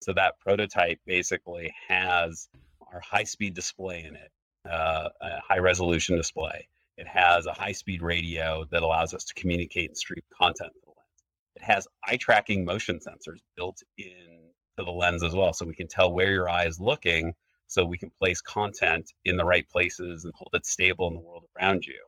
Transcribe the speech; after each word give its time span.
So 0.00 0.12
that 0.14 0.40
prototype 0.40 0.98
basically 1.06 1.72
has 1.88 2.48
our 2.92 3.00
high 3.00 3.24
speed 3.24 3.54
display 3.54 4.04
in 4.04 4.16
it, 4.16 4.30
uh, 4.68 5.08
a 5.20 5.40
high 5.40 5.58
resolution 5.58 6.16
display. 6.16 6.68
It 6.96 7.06
has 7.06 7.46
a 7.46 7.52
high 7.52 7.72
speed 7.72 8.02
radio 8.02 8.64
that 8.70 8.82
allows 8.82 9.14
us 9.14 9.24
to 9.24 9.34
communicate 9.34 9.90
and 9.90 9.96
stream 9.96 10.22
content 10.36 10.72
to 10.72 10.80
the 10.84 10.90
lens. 10.90 11.22
It 11.56 11.62
has 11.62 11.88
eye 12.06 12.16
tracking 12.16 12.64
motion 12.64 12.98
sensors 12.98 13.40
built 13.56 13.82
in 13.98 14.50
to 14.78 14.84
the 14.84 14.90
lens 14.90 15.22
as 15.22 15.34
well. 15.34 15.52
So 15.52 15.66
we 15.66 15.74
can 15.74 15.88
tell 15.88 16.12
where 16.12 16.32
your 16.32 16.48
eye 16.48 16.66
is 16.66 16.80
looking 16.80 17.34
so 17.66 17.84
we 17.84 17.98
can 17.98 18.10
place 18.18 18.40
content 18.40 19.12
in 19.24 19.36
the 19.36 19.44
right 19.44 19.68
places 19.68 20.24
and 20.24 20.34
hold 20.34 20.50
it 20.54 20.66
stable 20.66 21.08
in 21.08 21.14
the 21.14 21.20
world 21.20 21.44
around 21.58 21.86
you. 21.86 22.00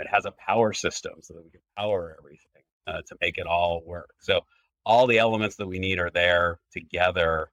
It 0.00 0.06
has 0.08 0.26
a 0.26 0.32
power 0.32 0.72
system 0.72 1.14
so 1.22 1.34
that 1.34 1.44
we 1.44 1.50
can 1.50 1.60
power 1.76 2.16
everything 2.18 2.62
uh, 2.86 3.02
to 3.06 3.16
make 3.20 3.38
it 3.38 3.46
all 3.46 3.82
work. 3.84 4.10
So 4.20 4.42
all 4.88 5.06
the 5.06 5.18
elements 5.18 5.56
that 5.56 5.68
we 5.68 5.78
need 5.78 5.98
are 5.98 6.10
there 6.10 6.58
together 6.72 7.50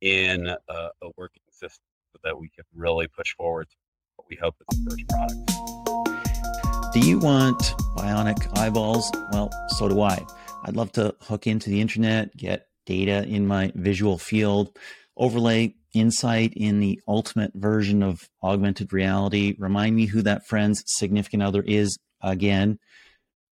in 0.00 0.46
a, 0.46 0.56
a 1.02 1.10
working 1.18 1.42
system 1.50 1.84
so 2.12 2.18
that 2.24 2.36
we 2.36 2.48
can 2.48 2.64
really 2.74 3.06
push 3.06 3.34
forward 3.36 3.68
what 4.16 4.26
we 4.30 4.36
hope 4.36 4.56
is 4.58 4.78
the 4.78 4.90
first 4.90 5.06
product. 5.08 6.94
Do 6.94 7.00
you 7.00 7.18
want 7.18 7.58
bionic 7.94 8.58
eyeballs? 8.58 9.12
Well, 9.32 9.50
so 9.76 9.90
do 9.90 10.00
I. 10.00 10.24
I'd 10.64 10.76
love 10.76 10.90
to 10.92 11.14
hook 11.20 11.46
into 11.46 11.68
the 11.68 11.82
internet, 11.82 12.34
get 12.34 12.68
data 12.86 13.22
in 13.26 13.46
my 13.46 13.70
visual 13.74 14.16
field, 14.16 14.74
overlay 15.14 15.74
insight 15.92 16.54
in 16.56 16.80
the 16.80 16.98
ultimate 17.06 17.52
version 17.54 18.02
of 18.02 18.30
augmented 18.42 18.94
reality. 18.94 19.54
Remind 19.58 19.94
me 19.94 20.06
who 20.06 20.22
that 20.22 20.46
friend's 20.46 20.82
significant 20.86 21.42
other 21.42 21.62
is 21.62 21.98
again. 22.22 22.78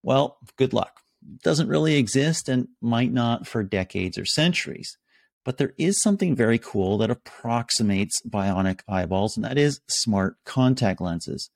Well, 0.02 0.38
good 0.56 0.72
luck. 0.72 1.02
Doesn't 1.42 1.68
really 1.68 1.96
exist 1.96 2.48
and 2.48 2.68
might 2.80 3.12
not 3.12 3.46
for 3.46 3.62
decades 3.62 4.18
or 4.18 4.24
centuries. 4.24 4.96
But 5.44 5.58
there 5.58 5.74
is 5.78 6.02
something 6.02 6.34
very 6.34 6.58
cool 6.58 6.98
that 6.98 7.10
approximates 7.10 8.20
bionic 8.28 8.80
eyeballs, 8.88 9.36
and 9.36 9.44
that 9.44 9.56
is 9.56 9.80
smart 9.88 10.36
contact 10.44 11.00
lenses, 11.00 11.50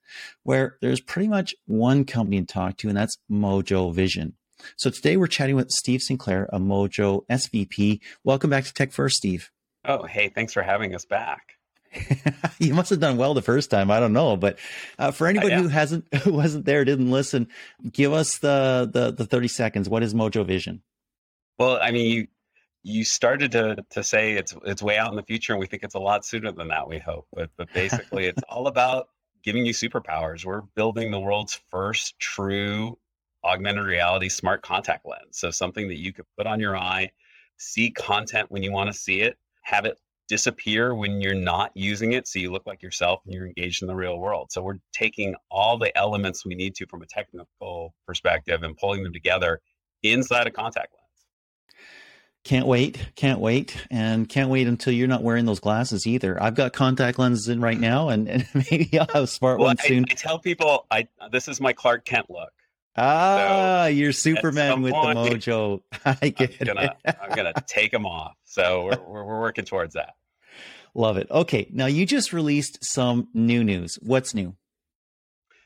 where 0.45 0.77
there's 0.81 1.01
pretty 1.01 1.29
much 1.29 1.55
one 1.67 2.05
company 2.05 2.41
to 2.41 2.47
talk 2.47 2.77
to, 2.79 2.89
and 2.89 2.97
that's 2.97 3.17
Mojo 3.31 3.93
Vision. 3.93 4.35
So 4.77 4.91
today 4.91 5.17
we're 5.17 5.27
chatting 5.27 5.57
with 5.57 5.71
Steve 5.71 6.03
Sinclair, 6.03 6.49
a 6.53 6.61
Mojo 6.61 7.27
SVP. 7.29 8.01
Welcome 8.23 8.51
back 8.51 8.65
to 8.65 8.73
Tech 8.73 8.93
First, 8.93 9.17
Steve. 9.17 9.51
Oh, 9.85 10.05
hey, 10.05 10.29
thanks 10.29 10.53
for 10.53 10.63
having 10.63 10.95
us 10.95 11.05
back. 11.05 11.55
you 12.59 12.75
must 12.75 12.91
have 12.91 13.01
done 13.01 13.17
well 13.17 13.35
the 13.35 13.43
first 13.43 13.71
time. 13.71 13.91
I 13.91 14.01
don't 14.01 14.13
know, 14.13 14.37
but 14.37 14.59
uh, 14.99 15.11
for 15.11 15.27
anybody 15.27 15.55
uh, 15.55 15.57
yeah. 15.57 15.63
who 15.63 15.69
hasn't, 15.69 16.15
who 16.23 16.33
wasn't 16.33 16.65
there, 16.65 16.85
didn't 16.85 17.11
listen, 17.11 17.49
give 17.91 18.13
us 18.13 18.39
the, 18.39 18.89
the 18.93 19.11
the 19.11 19.27
thirty 19.27 19.49
seconds. 19.49 19.89
What 19.89 20.03
is 20.03 20.15
Mojo 20.15 20.45
Vision? 20.47 20.83
Well, 21.59 21.79
I 21.81 21.91
mean, 21.91 22.11
you 22.11 22.27
you 22.83 23.05
started 23.05 23.53
to 23.53 23.85
to 23.91 24.03
say 24.03 24.35
it's 24.35 24.55
it's 24.65 24.83
way 24.83 24.99
out 24.99 25.11
in 25.11 25.17
the 25.17 25.23
future, 25.23 25.53
and 25.53 25.61
we 25.61 25.67
think 25.67 25.83
it's 25.83 25.95
a 25.95 26.01
lot 26.01 26.25
sooner 26.25 26.53
than 26.53 26.69
that. 26.69 26.89
We 26.89 26.99
hope, 26.99 27.27
but 27.33 27.51
but 27.57 27.73
basically, 27.73 28.27
it's 28.27 28.43
all 28.49 28.67
about 28.67 29.09
giving 29.43 29.67
you 29.67 29.73
superpowers. 29.73 30.45
We're 30.45 30.63
building 30.63 31.11
the 31.11 31.21
world's 31.21 31.61
first 31.71 32.19
true 32.19 32.99
augmented 33.43 33.87
reality 33.87 34.29
smart 34.29 34.63
contact 34.63 35.07
lens. 35.07 35.39
So 35.39 35.51
something 35.51 35.89
that 35.89 35.99
you 35.99 36.13
could 36.13 36.27
put 36.37 36.47
on 36.47 36.61
your 36.61 36.77
eye, 36.77 37.11
see 37.57 37.91
content 37.91 38.51
when 38.51 38.63
you 38.63 38.73
want 38.73 38.93
to 38.93 38.99
see 38.99 39.23
it, 39.23 39.39
have 39.63 39.87
it 39.87 39.99
disappear 40.31 40.95
when 40.95 41.21
you're 41.21 41.35
not 41.35 41.73
using 41.75 42.13
it 42.13 42.29
so 42.29 42.39
you 42.39 42.53
look 42.53 42.65
like 42.65 42.83
yourself 42.83 43.21
and 43.25 43.35
you're 43.35 43.47
engaged 43.47 43.83
in 43.83 43.89
the 43.89 43.97
real 43.97 44.17
world. 44.17 44.53
So 44.53 44.63
we're 44.63 44.79
taking 44.93 45.35
all 45.51 45.77
the 45.77 45.95
elements 45.99 46.47
we 46.47 46.55
need 46.55 46.77
to 46.77 46.87
from 46.87 47.03
a 47.03 47.07
technical 47.07 47.95
perspective 48.07 48.63
and 48.63 48.77
pulling 48.77 49.03
them 49.03 49.13
together 49.13 49.61
inside 50.05 50.47
a 50.47 50.53
contact 50.53 50.95
lens. 50.95 51.77
Can't 52.45 52.67
wait, 52.67 53.11
can't 53.17 53.41
wait, 53.41 53.77
and 53.91 54.29
can't 54.29 54.51
wait 54.51 54.69
until 54.69 54.93
you're 54.93 55.09
not 55.09 55.25
wearing 55.25 55.47
those 55.47 55.59
glasses 55.59 56.07
either. 56.07 56.41
I've 56.41 56.55
got 56.55 56.73
contact 56.73 57.19
lenses 57.19 57.49
in 57.49 57.61
right 57.61 57.79
now, 57.79 58.09
and, 58.09 58.29
and 58.29 58.47
maybe 58.71 58.99
I'll 58.99 59.09
have 59.13 59.25
a 59.25 59.27
smart 59.27 59.59
well, 59.59 59.67
one 59.67 59.77
I, 59.83 59.89
soon. 59.89 60.05
I 60.09 60.15
tell 60.15 60.39
people, 60.39 60.87
I 60.93 61.09
this 61.33 61.49
is 61.49 61.61
my 61.61 61.73
Clark 61.73 62.05
Kent 62.05 62.31
look. 62.31 62.53
Ah, 62.97 63.83
so 63.85 63.89
you're 63.89 64.13
Superman 64.13 64.81
with 64.81 64.93
point, 64.93 65.19
the 65.19 65.37
mojo. 65.37 65.83
I 66.23 66.29
get 66.29 66.57
I'm 66.61 66.67
gonna, 66.67 66.97
it. 67.05 67.17
I'm 67.21 67.37
gonna 67.37 67.53
take 67.67 67.91
them 67.91 68.07
off. 68.07 68.37
So 68.45 68.85
we're, 68.85 69.01
we're, 69.07 69.25
we're 69.25 69.41
working 69.41 69.65
towards 69.65 69.95
that. 69.95 70.15
Love 70.95 71.17
it. 71.17 71.31
Okay, 71.31 71.69
now 71.73 71.87
you 71.87 72.05
just 72.07 72.33
released 72.33 72.79
some 72.83 73.29
new 73.35 73.63
news. 73.63 73.99
What's 74.03 74.35
new? 74.35 74.57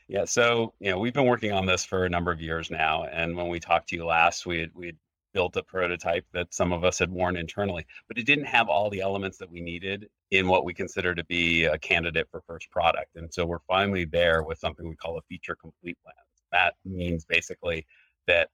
Yeah, 0.07 0.25
so 0.25 0.73
you 0.79 0.91
know 0.91 0.99
we've 0.99 1.13
been 1.13 1.25
working 1.25 1.51
on 1.51 1.65
this 1.65 1.83
for 1.83 2.05
a 2.05 2.09
number 2.09 2.31
of 2.31 2.39
years 2.39 2.69
now, 2.69 3.05
and 3.05 3.35
when 3.35 3.47
we 3.47 3.59
talked 3.59 3.89
to 3.89 3.95
you 3.95 4.05
last, 4.05 4.45
we 4.45 4.59
had 4.59 4.69
we 4.75 4.87
had 4.87 4.97
built 5.33 5.57
a 5.57 5.63
prototype 5.63 6.25
that 6.31 6.53
some 6.53 6.71
of 6.71 6.85
us 6.85 6.99
had 6.99 7.11
worn 7.11 7.35
internally, 7.35 7.85
but 8.07 8.17
it 8.17 8.25
didn't 8.25 8.45
have 8.45 8.69
all 8.69 8.89
the 8.89 9.01
elements 9.01 9.37
that 9.37 9.51
we 9.51 9.59
needed 9.59 10.07
in 10.31 10.47
what 10.47 10.63
we 10.63 10.73
consider 10.73 11.13
to 11.13 11.25
be 11.25 11.65
a 11.65 11.77
candidate 11.77 12.27
for 12.31 12.41
first 12.47 12.71
product. 12.71 13.17
And 13.17 13.31
so 13.33 13.45
we're 13.45 13.59
finally 13.67 14.05
there 14.05 14.43
with 14.43 14.59
something 14.59 14.87
we 14.87 14.95
call 14.95 15.17
a 15.17 15.21
feature 15.23 15.55
complete 15.55 15.97
lens. 16.05 16.15
That 16.53 16.75
means 16.85 17.25
basically 17.25 17.85
that 18.27 18.49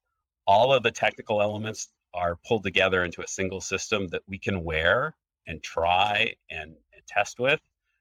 all 0.48 0.74
of 0.74 0.82
the 0.82 0.90
technical 0.90 1.40
elements 1.40 1.90
are 2.16 2.38
pulled 2.48 2.64
together 2.64 3.04
into 3.04 3.22
a 3.22 3.28
single 3.28 3.62
system 3.62 4.08
that 4.08 4.24
we 4.28 4.40
can 4.40 4.64
wear 4.64 5.16
and 5.48 5.62
try 5.64 6.36
and, 6.50 6.76
test 7.08 7.40
with. 7.40 7.60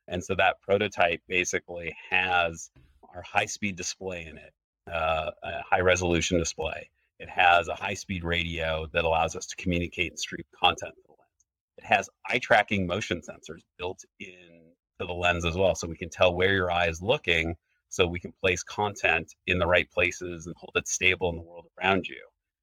And 0.08 0.22
so 0.22 0.34
that 0.36 0.60
prototype 0.62 1.20
basically 1.26 1.96
has 2.10 2.70
our 3.14 3.22
high 3.22 3.46
speed 3.46 3.76
display 3.76 4.26
in 4.26 4.36
it, 4.38 4.52
uh, 4.92 5.30
a 5.42 5.62
high 5.68 5.80
resolution 5.80 6.38
display. 6.38 6.90
It 7.18 7.28
has 7.28 7.68
a 7.68 7.74
high 7.74 7.94
speed 7.94 8.24
radio 8.24 8.86
that 8.92 9.04
allows 9.04 9.36
us 9.36 9.46
to 9.46 9.56
communicate 9.56 10.12
and 10.12 10.18
stream 10.18 10.44
content 10.62 10.94
to 10.94 11.02
the 11.06 11.12
lens. 11.12 11.78
It 11.78 11.84
has 11.84 12.08
eye 12.28 12.38
tracking 12.38 12.86
motion 12.86 13.20
sensors 13.20 13.62
built 13.78 14.04
in 14.20 14.72
to 15.00 15.06
the 15.06 15.12
lens 15.12 15.44
as 15.44 15.56
well. 15.56 15.74
So 15.74 15.88
we 15.88 15.96
can 15.96 16.10
tell 16.10 16.34
where 16.34 16.54
your 16.54 16.70
eye 16.70 16.86
is 16.88 17.02
looking 17.02 17.56
so 17.88 18.06
we 18.06 18.20
can 18.20 18.32
place 18.40 18.62
content 18.62 19.34
in 19.46 19.58
the 19.58 19.66
right 19.66 19.90
places 19.90 20.46
and 20.46 20.54
hold 20.56 20.72
it 20.76 20.86
stable 20.86 21.30
in 21.30 21.36
the 21.36 21.42
world 21.42 21.66
around 21.80 22.06
you. 22.06 22.20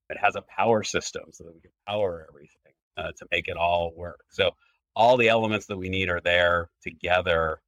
It 0.08 0.18
has 0.18 0.36
a 0.36 0.42
power 0.42 0.82
system 0.82 1.24
so 1.32 1.44
that 1.44 1.54
we 1.54 1.60
can 1.60 1.72
power 1.86 2.26
everything 2.28 2.72
uh, 2.96 3.12
to 3.16 3.26
make 3.30 3.48
it 3.48 3.56
all 3.56 3.92
work. 3.94 4.20
So 4.30 4.52
all 4.98 5.16
the 5.16 5.28
elements 5.28 5.66
that 5.66 5.78
we 5.78 5.88
need 5.88 6.10
are 6.10 6.20
there 6.20 6.68
together 6.82 7.60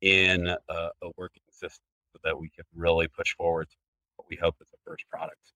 in 0.00 0.48
a, 0.48 0.88
a 1.02 1.10
working 1.18 1.42
system 1.50 1.84
so 2.14 2.18
that 2.24 2.40
we 2.40 2.48
can 2.48 2.64
really 2.74 3.06
push 3.06 3.36
forward 3.36 3.68
what 4.16 4.26
we 4.30 4.36
hope 4.36 4.56
is 4.60 4.66
the 4.72 4.78
first 4.90 5.04
product. 5.10 5.52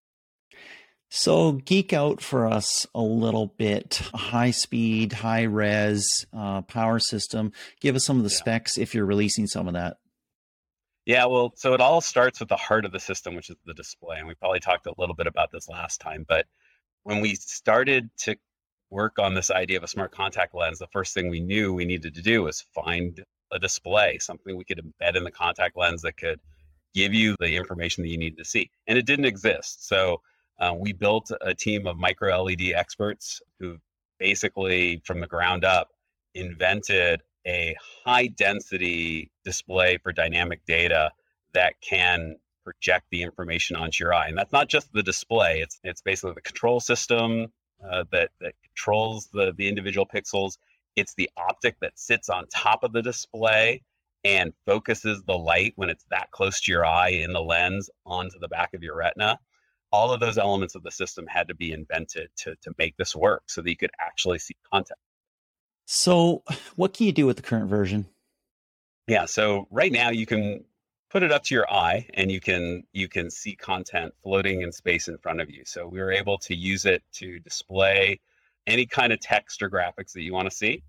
So, 1.09 1.53
geek 1.53 1.93
out 1.93 2.23
for 2.23 2.47
us 2.47 2.87
a 2.95 3.01
little 3.01 3.47
bit. 3.47 4.03
High 4.15 4.51
speed, 4.51 5.13
high 5.13 5.43
res 5.43 6.27
uh, 6.33 6.63
power 6.63 6.99
system. 6.99 7.53
Give 7.81 7.97
us 7.97 8.05
some 8.05 8.19
of 8.19 8.25
the 8.25 8.31
yeah. 8.31 8.37
specs 8.37 8.79
if 8.79 8.95
you're 8.95 9.07
releasing 9.07 9.47
some 9.47 9.69
of 9.69 9.75
that. 9.75 9.97
Yeah, 11.05 11.27
well, 11.27 11.53
so 11.57 11.75
it 11.75 11.81
all 11.81 12.01
starts 12.01 12.41
with 12.41 12.49
the 12.49 12.57
heart 12.57 12.85
of 12.85 12.93
the 12.93 13.01
system, 13.01 13.35
which 13.35 13.51
is 13.51 13.57
the 13.67 13.75
display. 13.75 14.19
And 14.19 14.29
we 14.29 14.35
probably 14.35 14.61
talked 14.61 14.87
a 14.87 14.95
little 14.97 15.15
bit 15.15 15.27
about 15.27 15.51
this 15.51 15.69
last 15.69 16.01
time. 16.01 16.25
But 16.29 16.47
when 17.03 17.21
we 17.21 17.35
started 17.35 18.09
to 18.21 18.37
work 18.93 19.19
on 19.19 19.35
this 19.35 19.51
idea 19.51 19.79
of 19.79 19.83
a 19.83 19.89
smart 19.89 20.13
contact 20.13 20.55
lens, 20.55 20.79
the 20.79 20.87
first 20.89 21.15
thing 21.15 21.31
we 21.31 21.41
knew 21.41 21.73
we 21.73 21.87
needed 21.87 22.15
to 22.15 22.23
do 22.23 22.43
was 22.43 22.67
find 22.75 23.25
a 23.51 23.59
display, 23.59 24.19
something 24.19 24.57
we 24.57 24.65
could 24.65 24.81
embed 24.81 25.17
in 25.17 25.25
the 25.25 25.31
contact 25.31 25.77
lens 25.77 26.03
that 26.03 26.17
could 26.17 26.39
give 26.95 27.15
you 27.15 27.35
the 27.41 27.57
information 27.57 28.03
that 28.03 28.11
you 28.11 28.19
need 28.19 28.37
to 28.37 28.45
see. 28.45 28.71
And 28.87 28.99
it 28.99 29.07
didn't 29.07 29.25
exist. 29.25 29.89
So 29.89 30.21
uh, 30.61 30.75
we 30.79 30.93
built 30.93 31.31
a 31.41 31.55
team 31.55 31.87
of 31.87 31.97
micro 31.97 32.43
LED 32.43 32.73
experts 32.75 33.41
who 33.59 33.79
basically, 34.19 35.03
from 35.05 35.21
the 35.21 35.27
ground 35.27 35.65
up, 35.65 35.89
invented 36.35 37.23
a 37.47 37.75
high 38.05 38.27
density 38.29 39.31
display 39.45 39.99
for 39.99 40.13
dynamic 40.13 40.65
data 40.67 41.11
that 41.55 41.75
can 41.81 42.37
project 42.63 43.07
the 43.11 43.23
information 43.23 43.75
onto 43.75 44.05
your 44.05 44.15
eye. 44.15 44.29
And 44.29 44.39
that's 44.39 44.53
not 44.53 44.69
just 44.69 44.93
the 44.93 45.03
display, 45.03 45.61
it's, 45.61 45.81
it's 45.83 46.03
basically 46.03 46.35
the 46.35 46.43
control 46.43 46.79
system 46.79 47.49
uh, 47.89 48.05
that, 48.13 48.31
that 48.41 48.55
controls 48.65 49.29
the, 49.33 49.53
the 49.57 49.69
individual 49.69 50.07
pixels. 50.07 50.59
It's 50.97 51.15
the 51.15 51.31
optic 51.37 51.77
that 51.81 51.99
sits 51.99 52.29
on 52.29 52.47
top 52.49 52.85
of 52.85 52.93
the 52.93 53.03
display 53.03 53.83
and 54.25 54.53
focuses 54.67 55.23
the 55.25 55.37
light 55.37 55.73
when 55.77 55.91
it's 55.91 56.05
that 56.11 56.31
close 56.31 56.61
to 56.61 56.73
your 56.73 56.87
eye 56.87 57.09
in 57.09 57.33
the 57.33 57.41
lens 57.41 57.91
onto 58.07 58.39
the 58.39 58.49
back 58.49 58.75
of 58.75 58.83
your 58.83 58.97
retina 58.97 59.39
all 59.93 60.11
of 60.11 60.21
those 60.21 60.39
elements 60.39 60.75
of 60.75 60.83
the 60.83 60.91
system 60.91 61.27
had 61.29 61.49
to 61.49 61.55
be 61.55 61.73
invented 61.73 62.31
to, 62.37 62.57
to 62.63 62.73
make 62.79 62.97
this 62.97 63.15
work 63.15 63.43
so 63.47 63.61
that 63.61 63.69
you 63.69 63.77
could 63.77 63.91
actually 64.01 64.39
see 64.39 64.57
content. 64.73 64.99
So, 65.85 66.43
what 66.77 66.95
can 66.95 67.07
you 67.07 67.13
do 67.13 67.27
with 67.27 67.37
the 67.37 67.43
current 67.43 67.69
version? 67.69 68.07
Yeah, 69.07 69.27
so 69.27 69.67
right 69.71 69.93
now 69.93 70.11
you 70.11 70.27
can 70.27 70.65
put 71.13 71.23
it 71.23 71.31
up 71.31 71.45
to 71.45 71.55
your 71.55 71.71
eye 71.71 72.07
and 72.15 72.33
you 72.33 72.41
can 72.41 72.83
you 72.95 73.07
can 73.07 73.31
see 73.31 73.55
content 73.55 74.15
floating 74.23 74.63
in 74.63 74.73
space 74.73 75.09
in 75.09 75.19
front 75.19 75.43
of 75.43 75.51
you. 75.51 75.63
So 75.67 75.87
we 75.87 76.01
were 76.01 76.11
able 76.11 76.39
to 76.39 76.55
use 76.57 76.87
it 76.87 77.03
to 77.15 77.39
display 77.39 78.19
any 78.67 78.87
kind 78.87 79.13
of 79.13 79.21
text 79.21 79.63
or 79.63 79.69
graphics 79.69 80.13
that 80.15 80.23
you 80.23 80.33
want 80.33 80.49
to 80.49 80.57
see. 80.57 80.83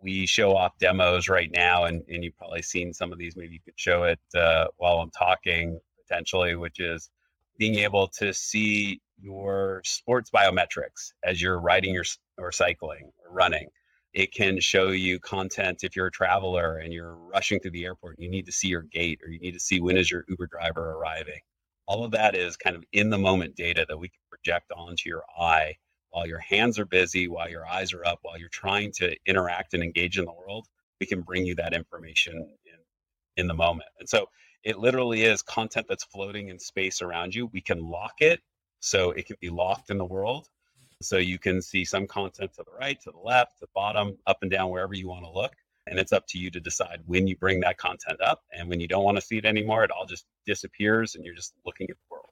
We 0.00 0.24
show 0.26 0.56
off 0.56 0.78
demos 0.78 1.28
right 1.28 1.50
now, 1.52 1.84
and, 1.84 2.02
and 2.08 2.24
you've 2.24 2.36
probably 2.36 2.62
seen 2.62 2.92
some 2.94 3.12
of 3.12 3.18
these. 3.18 3.36
Maybe 3.36 3.54
you 3.54 3.60
could 3.64 3.78
show 3.78 4.04
it 4.04 4.20
uh, 4.34 4.66
while 4.78 5.00
I'm 5.00 5.10
talking 5.10 5.78
potentially, 6.02 6.54
which 6.54 6.80
is 6.80 7.10
being 7.58 7.76
able 7.76 8.08
to 8.18 8.32
see 8.32 9.00
your 9.20 9.82
sports 9.84 10.30
biometrics 10.30 11.12
as 11.22 11.40
you're 11.40 11.58
riding 11.58 11.92
your 11.92 12.04
or 12.38 12.50
cycling 12.52 13.10
or 13.24 13.34
running. 13.34 13.68
It 14.16 14.32
can 14.32 14.60
show 14.60 14.88
you 14.88 15.20
content 15.20 15.84
if 15.84 15.94
you're 15.94 16.06
a 16.06 16.10
traveler 16.10 16.78
and 16.78 16.90
you're 16.90 17.16
rushing 17.16 17.60
through 17.60 17.72
the 17.72 17.84
airport. 17.84 18.18
You 18.18 18.30
need 18.30 18.46
to 18.46 18.52
see 18.52 18.68
your 18.68 18.80
gate 18.82 19.20
or 19.22 19.30
you 19.30 19.38
need 19.40 19.52
to 19.52 19.60
see 19.60 19.78
when 19.78 19.98
is 19.98 20.10
your 20.10 20.24
Uber 20.28 20.48
driver 20.48 20.92
arriving. 20.92 21.40
All 21.86 22.02
of 22.02 22.12
that 22.12 22.34
is 22.34 22.56
kind 22.56 22.76
of 22.76 22.84
in 22.92 23.10
the 23.10 23.18
moment 23.18 23.56
data 23.56 23.84
that 23.86 23.98
we 23.98 24.08
can 24.08 24.20
project 24.30 24.72
onto 24.74 25.10
your 25.10 25.22
eye 25.38 25.74
while 26.10 26.26
your 26.26 26.38
hands 26.38 26.78
are 26.78 26.86
busy, 26.86 27.28
while 27.28 27.50
your 27.50 27.66
eyes 27.68 27.92
are 27.92 28.06
up, 28.06 28.20
while 28.22 28.38
you're 28.38 28.48
trying 28.48 28.90
to 28.94 29.14
interact 29.26 29.74
and 29.74 29.82
engage 29.82 30.18
in 30.18 30.24
the 30.24 30.32
world. 30.32 30.66
We 30.98 31.06
can 31.06 31.20
bring 31.20 31.44
you 31.44 31.54
that 31.56 31.74
information 31.74 32.36
in, 32.36 32.78
in 33.36 33.48
the 33.48 33.54
moment. 33.54 33.90
And 34.00 34.08
so 34.08 34.30
it 34.64 34.78
literally 34.78 35.24
is 35.24 35.42
content 35.42 35.88
that's 35.90 36.04
floating 36.04 36.48
in 36.48 36.58
space 36.58 37.02
around 37.02 37.34
you. 37.34 37.50
We 37.52 37.60
can 37.60 37.80
lock 37.80 38.14
it 38.20 38.40
so 38.80 39.10
it 39.10 39.26
can 39.26 39.36
be 39.42 39.50
locked 39.50 39.90
in 39.90 39.98
the 39.98 40.06
world 40.06 40.48
so 41.02 41.18
you 41.18 41.38
can 41.38 41.60
see 41.60 41.84
some 41.84 42.06
content 42.06 42.52
to 42.54 42.62
the 42.64 42.72
right, 42.78 43.00
to 43.02 43.10
the 43.10 43.18
left, 43.18 43.58
to 43.58 43.60
the 43.62 43.70
bottom, 43.74 44.16
up 44.26 44.38
and 44.42 44.50
down, 44.50 44.70
wherever 44.70 44.94
you 44.94 45.08
want 45.08 45.24
to 45.24 45.30
look. 45.30 45.52
And 45.86 45.98
it's 46.00 46.12
up 46.12 46.26
to 46.28 46.38
you 46.38 46.50
to 46.50 46.58
decide 46.58 47.00
when 47.06 47.28
you 47.28 47.36
bring 47.36 47.60
that 47.60 47.78
content 47.78 48.20
up. 48.20 48.42
And 48.52 48.68
when 48.68 48.80
you 48.80 48.88
don't 48.88 49.04
want 49.04 49.18
to 49.18 49.20
see 49.20 49.38
it 49.38 49.44
anymore, 49.44 49.84
it 49.84 49.90
all 49.90 50.06
just 50.06 50.26
disappears 50.44 51.14
and 51.14 51.24
you're 51.24 51.34
just 51.34 51.54
looking 51.64 51.88
at 51.90 51.96
the 51.96 52.02
world. 52.10 52.30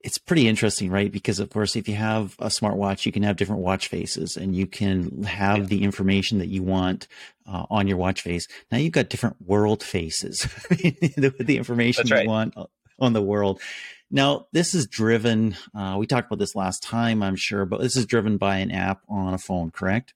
It's 0.00 0.18
pretty 0.18 0.46
interesting, 0.46 0.90
right? 0.90 1.10
Because 1.10 1.40
of 1.40 1.50
course, 1.50 1.74
if 1.74 1.88
you 1.88 1.96
have 1.96 2.36
a 2.38 2.46
smartwatch, 2.46 3.04
you 3.04 3.10
can 3.10 3.24
have 3.24 3.36
different 3.36 3.62
watch 3.62 3.88
faces 3.88 4.36
and 4.36 4.54
you 4.54 4.68
can 4.68 5.24
have 5.24 5.58
yeah. 5.58 5.64
the 5.64 5.82
information 5.82 6.38
that 6.38 6.46
you 6.46 6.62
want 6.62 7.08
uh, 7.46 7.66
on 7.68 7.88
your 7.88 7.96
watch 7.96 8.20
face. 8.20 8.46
Now 8.70 8.78
you've 8.78 8.92
got 8.92 9.08
different 9.08 9.36
world 9.44 9.82
faces, 9.82 10.42
the, 10.68 11.34
the 11.40 11.56
information 11.56 12.06
right. 12.08 12.22
you 12.22 12.28
want 12.28 12.54
on 13.00 13.12
the 13.12 13.22
world. 13.22 13.60
Now, 14.10 14.46
this 14.52 14.72
is 14.72 14.86
driven, 14.86 15.56
uh, 15.74 15.96
we 15.98 16.06
talked 16.06 16.28
about 16.28 16.38
this 16.38 16.54
last 16.54 16.82
time, 16.82 17.22
I'm 17.22 17.34
sure, 17.34 17.66
but 17.66 17.80
this 17.80 17.96
is 17.96 18.06
driven 18.06 18.36
by 18.36 18.58
an 18.58 18.70
app 18.70 19.00
on 19.08 19.34
a 19.34 19.38
phone, 19.38 19.70
correct? 19.70 20.14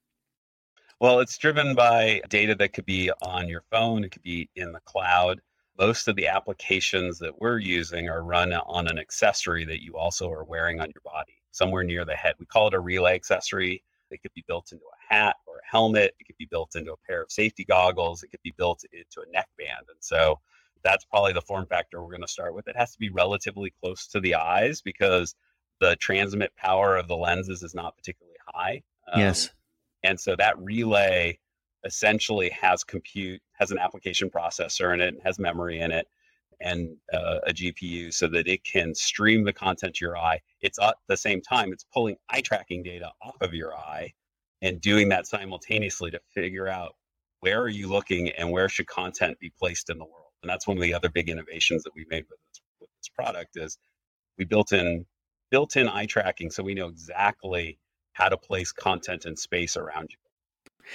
Well, 1.01 1.19
it's 1.21 1.39
driven 1.39 1.75
by 1.75 2.23
data 2.29 2.55
that 2.57 2.73
could 2.73 2.87
be 2.87 3.11
on 3.21 3.49
your 3.49 3.65
phone, 3.71 4.05
it 4.05 4.13
could 4.13 4.23
be 4.23 4.49
in 4.55 4.73
the 4.73 4.81
cloud. 4.81 5.41
Most 5.79 6.09
of 6.09 6.15
the 6.15 6.29
applications 6.29 7.19
that 7.19 7.41
we're 7.41 7.59
using 7.59 8.09
are 8.09 8.23
run 8.23 8.53
on 8.53 8.87
an 8.87 8.99
accessory 8.99 9.65
that 9.65 9.83
you 9.83 9.97
also 9.97 10.31
are 10.31 10.45
wearing 10.45 10.81
on 10.81 10.91
your 10.95 11.03
body, 11.03 11.43
somewhere 11.51 11.83
near 11.83 12.05
the 12.05 12.15
head. 12.15 12.35
We 12.39 12.47
call 12.47 12.69
it 12.69 12.75
a 12.75 12.81
relay 12.81 13.15
accessory. 13.15 13.83
It 14.11 14.23
could 14.23 14.35
be 14.35 14.45
built 14.47 14.73
into 14.73 14.85
a 14.85 15.15
hat 15.15 15.37
or 15.47 15.57
a 15.57 15.67
helmet. 15.69 16.15
It 16.21 16.25
could 16.25 16.37
be 16.37 16.49
built 16.51 16.77
into 16.77 16.93
a 16.93 17.07
pair 17.09 17.23
of 17.23 17.33
safety 17.33 17.65
goggles. 17.65 18.23
It 18.23 18.31
could 18.31 18.43
be 18.43 18.55
built 18.57 18.85
into 18.93 19.27
a 19.27 19.33
neck 19.33 19.49
band. 19.57 19.87
And 19.89 19.99
so 20.01 20.39
that's 20.83 21.05
probably 21.05 21.33
the 21.33 21.43
form 21.43 21.67
factor 21.67 22.03
we're 22.03 22.11
going 22.11 22.23
to 22.23 22.29
start 22.29 22.55
with. 22.55 22.69
It 22.69 22.77
has 22.77 22.93
to 22.93 22.99
be 22.99 23.11
relatively 23.11 23.73
close 23.83 24.07
to 24.09 24.21
the 24.21 24.37
eyes 24.37 24.81
because 24.81 25.35
the 25.81 25.97
transmit 25.97 26.55
power 26.57 26.97
of 26.97 27.09
the 27.09 27.17
lenses 27.17 27.63
is 27.63 27.75
not 27.75 27.97
particularly 27.97 28.37
high. 28.47 28.83
Um, 29.13 29.21
yes. 29.21 29.51
And 30.03 30.19
so 30.19 30.37
that 30.37 30.59
relay 30.59 31.39
essentially 31.85 32.51
has 32.51 32.85
compute, 32.85 33.41
has 33.53 33.71
an 33.71 33.79
application 33.79 34.31
processor 34.31 34.93
in 34.93 35.01
it, 35.01 35.15
has 35.25 35.39
memory 35.39 35.81
in 35.81 35.91
it, 35.91 36.07
and 36.61 36.97
uh, 37.13 37.39
a 37.47 37.53
GPU 37.53 38.13
so 38.13 38.27
that 38.29 38.47
it 38.47 38.65
can 38.65 38.95
stream 38.95 39.45
the 39.45 39.53
content 39.53 39.95
to 39.97 40.05
your 40.05 40.17
eye. 40.17 40.41
It's 40.61 40.79
at 40.79 40.97
the 41.09 41.17
same 41.17 41.41
time, 41.41 41.73
it's 41.73 41.85
pulling 41.93 42.17
eye 42.29 42.43
tracking 42.43 42.83
data 42.83 43.11
off 43.23 43.37
of 43.41 43.55
your 43.55 43.75
eye 43.75 44.13
and 44.61 44.81
doing 44.81 45.09
that 45.09 45.27
simultaneously 45.27 46.11
to 46.11 46.21
figure 46.35 46.69
out 46.69 46.97
where 47.41 47.61
are 47.61 47.69
you 47.69 47.89
looking 47.89 48.29
and 48.31 48.51
where 48.51 48.69
should 48.69 48.87
content 48.87 49.39
be 49.41 49.51
placed 49.59 49.89
in 49.89 49.97
the 49.97 50.05
world 50.05 50.20
and 50.43 50.51
that's 50.51 50.67
one 50.67 50.77
of 50.77 50.83
the 50.83 50.95
other 50.95 51.09
big 51.09 51.29
innovations 51.29 51.83
that 51.85 51.95
we 51.95 52.07
made 52.09 52.25
with 52.31 52.39
this, 52.39 52.61
with 52.81 52.91
this 52.99 53.09
product 53.09 53.57
is 53.57 53.79
we 54.39 54.45
built 54.45 54.73
in 54.73 55.07
built 55.51 55.77
in 55.77 55.89
eye 55.89 56.07
tracking 56.07 56.51
so 56.51 56.63
we 56.63 56.75
know 56.75 56.89
exactly 56.89 57.79
how 58.13 58.29
to 58.29 58.37
place 58.37 58.73
content 58.73 59.25
and 59.25 59.39
space 59.39 59.77
around 59.77 60.11
you. 60.11 60.87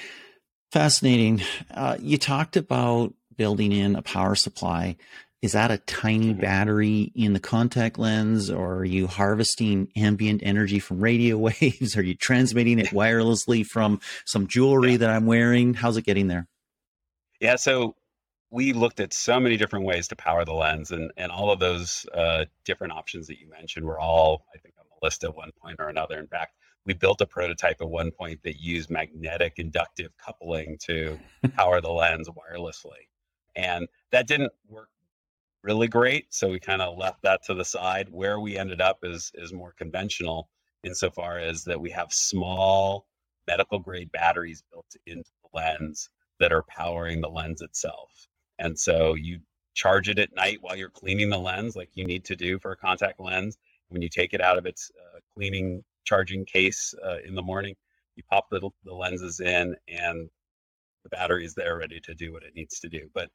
Fascinating. 0.71 1.41
Uh, 1.71 1.97
you 1.99 2.17
talked 2.17 2.57
about 2.57 3.13
building 3.37 3.71
in 3.71 3.95
a 3.95 4.01
power 4.01 4.35
supply. 4.35 4.95
Is 5.41 5.51
that 5.51 5.71
a 5.71 5.77
tiny 5.77 6.31
mm-hmm. 6.31 6.41
battery 6.41 7.11
in 7.13 7.33
the 7.33 7.39
contact 7.39 7.99
lens 7.99 8.49
or 8.49 8.77
are 8.77 8.85
you 8.85 9.07
harvesting 9.07 9.89
ambient 9.95 10.41
energy 10.43 10.79
from 10.79 10.99
radio 10.99 11.37
waves? 11.61 11.95
Are 11.95 12.01
you 12.01 12.15
transmitting 12.15 12.79
it 12.79 12.87
wirelessly 12.91 13.65
from 13.65 13.99
some 14.25 14.47
jewelry 14.47 14.93
yeah. 14.93 14.97
that 14.97 15.09
i'm 15.11 15.25
wearing? 15.25 15.73
How's 15.73 15.97
it 15.97 16.05
getting 16.05 16.27
there? 16.27 16.47
Yeah 17.39 17.57
so 17.57 17.95
we 18.55 18.71
looked 18.71 19.01
at 19.01 19.11
so 19.11 19.37
many 19.37 19.57
different 19.57 19.85
ways 19.85 20.07
to 20.07 20.15
power 20.15 20.45
the 20.45 20.53
lens, 20.53 20.91
and 20.91 21.11
and 21.17 21.29
all 21.29 21.51
of 21.51 21.59
those 21.59 22.05
uh, 22.13 22.45
different 22.63 22.93
options 22.93 23.27
that 23.27 23.37
you 23.37 23.49
mentioned 23.49 23.85
were 23.85 23.99
all, 23.99 24.45
I 24.55 24.57
think, 24.59 24.75
on 24.79 24.85
the 24.89 25.05
list 25.05 25.25
at 25.25 25.35
one 25.35 25.51
point 25.61 25.75
or 25.77 25.89
another. 25.89 26.17
In 26.17 26.27
fact, 26.27 26.55
we 26.85 26.93
built 26.93 27.19
a 27.19 27.25
prototype 27.25 27.81
at 27.81 27.89
one 27.89 28.11
point 28.11 28.41
that 28.43 28.55
used 28.61 28.89
magnetic 28.89 29.55
inductive 29.57 30.13
coupling 30.17 30.77
to 30.83 31.19
power 31.55 31.81
the 31.81 31.91
lens 31.91 32.29
wirelessly, 32.29 33.09
and 33.57 33.89
that 34.11 34.25
didn't 34.25 34.53
work 34.69 34.89
really 35.61 35.89
great. 35.89 36.33
So 36.33 36.49
we 36.49 36.59
kind 36.59 36.81
of 36.81 36.97
left 36.97 37.23
that 37.23 37.43
to 37.47 37.55
the 37.55 37.65
side. 37.65 38.07
Where 38.09 38.39
we 38.39 38.57
ended 38.57 38.79
up 38.79 38.99
is 39.03 39.33
is 39.35 39.51
more 39.51 39.73
conventional 39.77 40.49
insofar 40.81 41.39
as 41.39 41.65
that 41.65 41.81
we 41.81 41.89
have 41.89 42.13
small 42.13 43.05
medical 43.47 43.79
grade 43.79 44.13
batteries 44.13 44.63
built 44.71 44.95
into 45.05 45.29
the 45.43 45.49
lens 45.59 46.09
that 46.39 46.53
are 46.53 46.63
powering 46.63 47.19
the 47.19 47.29
lens 47.29 47.61
itself. 47.61 48.27
And 48.59 48.77
so 48.77 49.13
you 49.13 49.39
charge 49.73 50.09
it 50.09 50.19
at 50.19 50.35
night 50.35 50.59
while 50.61 50.75
you're 50.75 50.89
cleaning 50.89 51.29
the 51.29 51.37
lens, 51.37 51.75
like 51.75 51.89
you 51.93 52.05
need 52.05 52.25
to 52.25 52.35
do 52.35 52.59
for 52.59 52.71
a 52.71 52.77
contact 52.77 53.19
lens. 53.19 53.57
When 53.89 54.01
you 54.01 54.09
take 54.09 54.33
it 54.33 54.41
out 54.41 54.57
of 54.57 54.65
its 54.65 54.91
uh, 54.99 55.19
cleaning 55.35 55.83
charging 56.05 56.45
case 56.45 56.93
uh, 57.05 57.17
in 57.25 57.35
the 57.35 57.41
morning, 57.41 57.75
you 58.15 58.23
pop 58.29 58.49
the, 58.49 58.69
the 58.83 58.93
lenses 58.93 59.39
in 59.39 59.75
and 59.87 60.29
the 61.03 61.09
battery 61.09 61.45
is 61.45 61.53
there 61.53 61.77
ready 61.77 61.99
to 62.01 62.15
do 62.15 62.31
what 62.31 62.43
it 62.43 62.55
needs 62.55 62.79
to 62.79 62.89
do. 62.89 63.09
But 63.13 63.29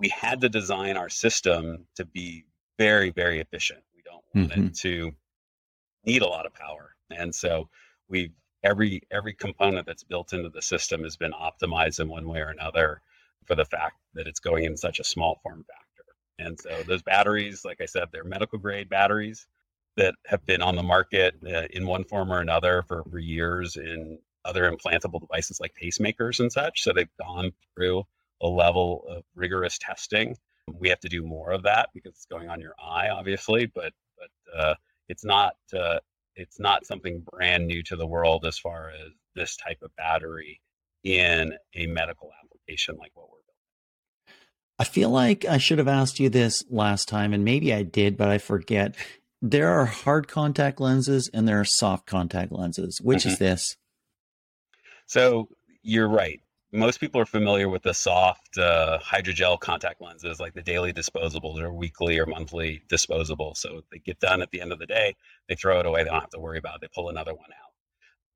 we 0.00 0.08
had 0.08 0.40
to 0.40 0.48
design 0.48 0.96
our 0.96 1.08
system 1.08 1.86
to 1.96 2.04
be 2.04 2.44
very, 2.78 3.10
very 3.10 3.40
efficient. 3.40 3.80
We 3.94 4.02
don't 4.02 4.24
want 4.34 4.50
mm-hmm. 4.50 4.66
it 4.68 4.74
to 4.78 5.12
need 6.04 6.22
a 6.22 6.26
lot 6.26 6.46
of 6.46 6.54
power. 6.54 6.96
And 7.10 7.34
so 7.34 7.68
we've 8.08 8.32
every 8.64 9.02
every 9.10 9.34
component 9.34 9.86
that's 9.86 10.04
built 10.04 10.32
into 10.32 10.48
the 10.48 10.62
system 10.62 11.02
has 11.04 11.16
been 11.16 11.32
optimized 11.32 12.00
in 12.00 12.08
one 12.08 12.28
way 12.28 12.40
or 12.40 12.48
another 12.48 13.00
for 13.46 13.54
the 13.54 13.64
fact 13.64 13.96
that 14.14 14.26
it's 14.26 14.40
going 14.40 14.64
in 14.64 14.76
such 14.76 15.00
a 15.00 15.04
small 15.04 15.38
form 15.42 15.64
factor. 15.64 16.12
And 16.38 16.60
so 16.60 16.82
those 16.86 17.02
batteries, 17.02 17.64
like 17.64 17.80
I 17.80 17.86
said, 17.86 18.08
they're 18.12 18.24
medical 18.24 18.58
grade 18.58 18.88
batteries 18.88 19.46
that 19.96 20.14
have 20.26 20.44
been 20.46 20.62
on 20.62 20.76
the 20.76 20.82
market 20.82 21.34
uh, 21.46 21.66
in 21.70 21.86
one 21.86 22.04
form 22.04 22.32
or 22.32 22.40
another 22.40 22.82
for, 22.88 23.04
for 23.10 23.18
years 23.18 23.76
in 23.76 24.18
other 24.44 24.70
implantable 24.70 25.20
devices 25.20 25.60
like 25.60 25.74
pacemakers 25.80 26.40
and 26.40 26.50
such. 26.50 26.82
So 26.82 26.92
they've 26.92 27.16
gone 27.20 27.52
through 27.74 28.04
a 28.40 28.48
level 28.48 29.04
of 29.08 29.22
rigorous 29.34 29.78
testing. 29.78 30.36
We 30.72 30.88
have 30.88 31.00
to 31.00 31.08
do 31.08 31.22
more 31.22 31.50
of 31.52 31.64
that 31.64 31.90
because 31.94 32.12
it's 32.12 32.26
going 32.26 32.48
on 32.48 32.60
your 32.60 32.74
eye, 32.82 33.08
obviously, 33.10 33.66
but 33.66 33.92
but 34.18 34.58
uh, 34.58 34.74
it's 35.08 35.24
not 35.24 35.54
uh, 35.76 35.98
it's 36.36 36.58
not 36.58 36.86
something 36.86 37.24
brand 37.30 37.66
new 37.66 37.82
to 37.84 37.96
the 37.96 38.06
world 38.06 38.46
as 38.46 38.58
far 38.58 38.90
as 38.90 39.12
this 39.34 39.56
type 39.56 39.78
of 39.82 39.94
battery 39.96 40.60
in 41.04 41.54
a 41.74 41.86
medical 41.86 42.30
application 42.42 42.51
like 42.68 43.12
what 43.14 43.28
we're 43.28 43.38
building. 43.38 44.38
I 44.78 44.84
feel 44.84 45.10
like 45.10 45.44
I 45.44 45.58
should 45.58 45.78
have 45.78 45.88
asked 45.88 46.18
you 46.20 46.28
this 46.28 46.64
last 46.70 47.08
time, 47.08 47.32
and 47.32 47.44
maybe 47.44 47.72
I 47.72 47.82
did, 47.82 48.16
but 48.16 48.28
I 48.28 48.38
forget. 48.38 48.96
There 49.40 49.68
are 49.68 49.86
hard 49.86 50.28
contact 50.28 50.80
lenses 50.80 51.28
and 51.34 51.48
there 51.48 51.58
are 51.58 51.64
soft 51.64 52.06
contact 52.06 52.52
lenses. 52.52 53.00
Which 53.02 53.20
mm-hmm. 53.20 53.30
is 53.30 53.38
this? 53.38 53.76
So 55.06 55.48
you're 55.82 56.08
right. 56.08 56.40
Most 56.72 57.00
people 57.00 57.20
are 57.20 57.26
familiar 57.26 57.68
with 57.68 57.82
the 57.82 57.92
soft 57.92 58.56
uh, 58.56 58.98
hydrogel 59.04 59.58
contact 59.60 60.00
lenses, 60.00 60.40
like 60.40 60.54
the 60.54 60.62
daily 60.62 60.92
disposable 60.92 61.58
or 61.58 61.72
weekly 61.72 62.18
or 62.18 62.24
monthly 62.24 62.82
disposable. 62.88 63.54
So 63.56 63.82
they 63.90 63.98
get 63.98 64.20
done 64.20 64.42
at 64.42 64.52
the 64.52 64.60
end 64.60 64.72
of 64.72 64.78
the 64.78 64.86
day, 64.86 65.16
they 65.48 65.56
throw 65.56 65.80
it 65.80 65.86
away. 65.86 66.04
They 66.04 66.10
don't 66.10 66.20
have 66.20 66.30
to 66.30 66.40
worry 66.40 66.58
about 66.58 66.76
it. 66.76 66.80
They 66.82 66.88
pull 66.94 67.08
another 67.10 67.34
one 67.34 67.50
out 67.50 67.71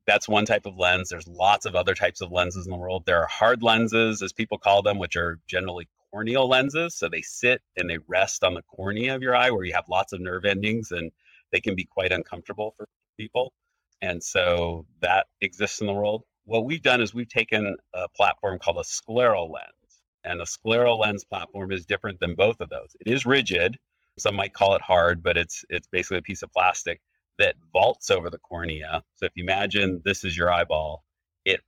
that's 0.07 0.29
one 0.29 0.47
type 0.47 0.67
of 0.67 0.79
lens. 0.79 1.09
There's 1.09 1.27
lots 1.27 1.67
of 1.67 1.75
other 1.75 1.95
types 1.95 2.21
of 2.21 2.31
lenses 2.31 2.67
in 2.67 2.71
the 2.71 2.79
world. 2.79 3.05
There 3.07 3.21
are 3.23 3.27
hard 3.27 3.63
lenses, 3.63 4.23
as 4.23 4.33
people 4.33 4.59
call 4.59 4.83
them, 4.83 4.99
which 4.99 5.17
are 5.17 5.41
generally 5.49 5.89
corneal 6.11 6.49
lenses. 6.49 6.95
So 6.95 7.09
they 7.09 7.23
sit 7.23 7.61
and 7.77 7.91
they 7.91 7.99
rest 8.07 8.45
on 8.45 8.55
the 8.55 8.63
cornea 8.63 9.15
of 9.15 9.23
your 9.23 9.35
eye 9.35 9.51
where 9.51 9.65
you 9.65 9.75
have 9.75 9.89
lots 9.89 10.13
of 10.13 10.21
nerve 10.21 10.45
endings 10.45 10.93
and 10.93 11.11
they 11.53 11.61
can 11.61 11.75
be 11.75 11.85
quite 11.85 12.13
uncomfortable 12.13 12.73
for 12.77 12.89
people. 13.19 13.53
And 14.01 14.23
so 14.23 14.87
that 15.01 15.27
exists 15.41 15.81
in 15.81 15.87
the 15.87 15.93
world. 15.93 16.23
What 16.45 16.65
we've 16.65 16.83
done 16.83 17.01
is 17.01 17.13
we've 17.13 17.29
taken 17.29 17.77
a 17.93 18.09
platform 18.09 18.59
called 18.59 18.79
a 18.79 18.83
scleral 18.83 19.51
lens. 19.53 19.73
And 20.23 20.41
a 20.41 20.45
scleral 20.45 20.99
lens 20.99 21.25
platform 21.25 21.73
is 21.73 21.87
different 21.87 22.21
than 22.21 22.35
both 22.35 22.61
of 22.61 22.69
those. 22.69 22.97
It 23.01 23.13
is 23.13 23.27
rigid. 23.27 23.77
Some 24.19 24.37
might 24.37 24.55
call 24.55 24.75
it 24.75 24.83
hard, 24.83 25.23
but 25.23 25.37
it's 25.37 25.65
it's 25.69 25.87
basically 25.89 26.19
a 26.19 26.23
piece 26.23 26.43
of 26.43 26.53
plastic 26.53 27.01
that 27.39 27.57
vaults 27.73 28.11
over 28.11 28.31
the 28.31 28.39
cornea. 28.39 29.03
So 29.17 29.27
if 29.27 29.33
you 29.35 29.45
imagine 29.45 30.03
this 30.05 30.25
is 30.25 30.37
your 30.37 30.53
eyeball, 30.53 31.05
it 31.45 31.61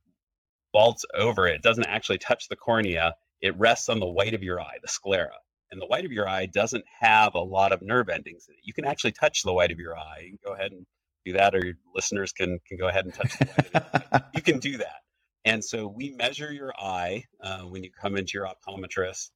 vaults 0.73 1.05
over 1.15 1.47
it. 1.47 1.55
It 1.55 1.63
doesn't 1.63 1.87
actually 1.87 2.19
touch 2.19 2.47
the 2.49 2.55
cornea. 2.55 3.15
It 3.41 3.57
rests 3.57 3.89
on 3.89 3.99
the 3.99 4.07
white 4.07 4.33
of 4.33 4.43
your 4.43 4.59
eye, 4.61 4.77
the 4.81 4.87
sclera. 4.87 5.35
And 5.71 5.81
the 5.81 5.85
white 5.85 6.05
of 6.05 6.11
your 6.11 6.27
eye 6.27 6.47
doesn't 6.47 6.85
have 6.99 7.35
a 7.35 7.39
lot 7.39 7.71
of 7.71 7.81
nerve 7.81 8.09
endings 8.09 8.47
in 8.47 8.55
it. 8.55 8.61
You 8.63 8.73
can 8.73 8.85
actually 8.85 9.11
touch 9.11 9.43
the 9.43 9.53
white 9.53 9.71
of 9.71 9.79
your 9.79 9.97
eye. 9.97 10.21
You 10.23 10.29
can 10.29 10.39
go 10.43 10.53
ahead 10.53 10.71
and 10.71 10.85
do 11.25 11.33
that, 11.33 11.53
or 11.55 11.63
your 11.63 11.75
listeners 11.93 12.31
can 12.31 12.59
can 12.67 12.77
go 12.77 12.87
ahead 12.87 13.05
and 13.05 13.13
touch 13.13 13.37
the 13.37 13.45
white 13.45 13.59
of 13.67 13.73
your 13.73 13.83
eye. 14.13 14.21
You 14.33 14.41
can 14.41 14.59
do 14.61 14.77
that. 14.77 15.01
And 15.45 15.63
so 15.63 15.87
we 15.87 16.11
measure 16.11 16.51
your 16.51 16.73
eye 16.77 17.23
uh, 17.43 17.61
when 17.61 17.83
you 17.83 17.91
come 17.91 18.17
into 18.17 18.33
your 18.33 18.47
optometrist, 18.47 19.29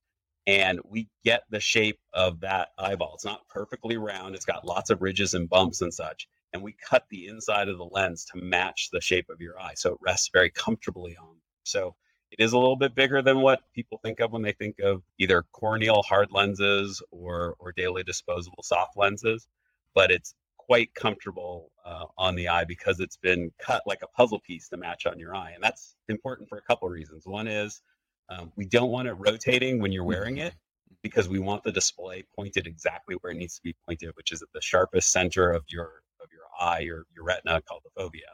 and 0.46 0.80
we 0.84 1.08
get 1.24 1.44
the 1.50 1.60
shape 1.60 2.00
of 2.14 2.42
that 2.42 2.70
eyeball. 2.78 3.14
It's 3.16 3.26
not 3.26 3.48
perfectly 3.48 3.98
round, 3.98 4.36
it's 4.36 4.46
got 4.46 4.66
lots 4.66 4.90
of 4.90 5.02
ridges 5.02 5.34
and 5.34 5.50
bumps 5.50 5.82
and 5.82 5.94
such. 5.94 6.28
And 6.54 6.62
we 6.62 6.74
cut 6.74 7.06
the 7.10 7.28
inside 7.28 7.68
of 7.68 7.78
the 7.78 7.86
lens 7.86 8.26
to 8.26 8.38
match 8.38 8.90
the 8.92 9.02
shape 9.02 9.30
of 9.30 9.42
your 9.42 9.60
eye. 9.60 9.74
So 9.76 9.94
it 9.94 10.00
rests 10.02 10.30
very 10.32 10.52
comfortably 10.52 11.18
on. 11.18 11.38
So 11.64 11.96
it 12.32 12.44
is 12.44 12.54
a 12.54 12.58
little 12.58 12.76
bit 12.76 12.96
bigger 12.96 13.22
than 13.22 13.42
what 13.42 13.62
people 13.74 14.00
think 14.04 14.20
of 14.20 14.32
when 14.32 14.42
they 14.42 14.52
think 14.52 14.80
of 14.80 15.02
either 15.18 15.44
corneal 15.52 16.04
hard 16.04 16.32
lenses 16.32 17.02
or, 17.12 17.56
or 17.60 17.72
daily 17.72 18.04
disposable 18.04 18.64
soft 18.64 18.98
lenses, 18.98 19.48
but 19.96 20.12
it's 20.12 20.36
quite 20.58 20.94
comfortable 20.94 21.72
uh, 21.86 22.06
on 22.18 22.36
the 22.36 22.48
eye 22.50 22.66
because 22.66 23.00
it's 23.00 23.18
been 23.18 23.52
cut 23.60 23.84
like 23.86 24.02
a 24.02 24.08
puzzle 24.08 24.40
piece 24.40 24.70
to 24.70 24.78
match 24.78 25.06
on 25.06 25.20
your 25.20 25.36
eye. 25.36 25.52
And 25.54 25.64
that's 25.64 25.96
important 26.08 26.50
for 26.50 26.58
a 26.58 26.62
couple 26.62 26.88
of 26.88 26.94
reasons. 26.94 27.26
One 27.26 27.48
is 27.48 27.82
um, 28.30 28.51
we 28.56 28.65
don't 28.65 28.89
want 28.89 29.08
it 29.08 29.13
rotating 29.13 29.82
when 29.82 29.92
you're 29.92 30.03
wearing 30.03 30.38
it 30.38 30.53
because 31.01 31.27
we 31.27 31.39
want 31.39 31.63
the 31.63 31.72
display 31.72 32.24
pointed 32.36 32.65
exactly 32.68 33.15
where 33.22 33.32
it 33.32 33.38
needs 33.38 33.56
to 33.56 33.63
be 33.63 33.75
pointed, 33.86 34.12
which 34.15 34.32
is 34.32 34.42
at 34.42 34.48
the 34.53 34.62
sharpest 34.62 35.12
center 35.12 35.51
of 35.51 35.63
your 35.68 36.01
of 36.22 36.30
your 36.32 36.44
eye 36.60 36.84
or 36.84 37.06
your 37.13 37.25
retina 37.25 37.62
called 37.62 37.84
the 37.84 38.01
fovea. 38.01 38.32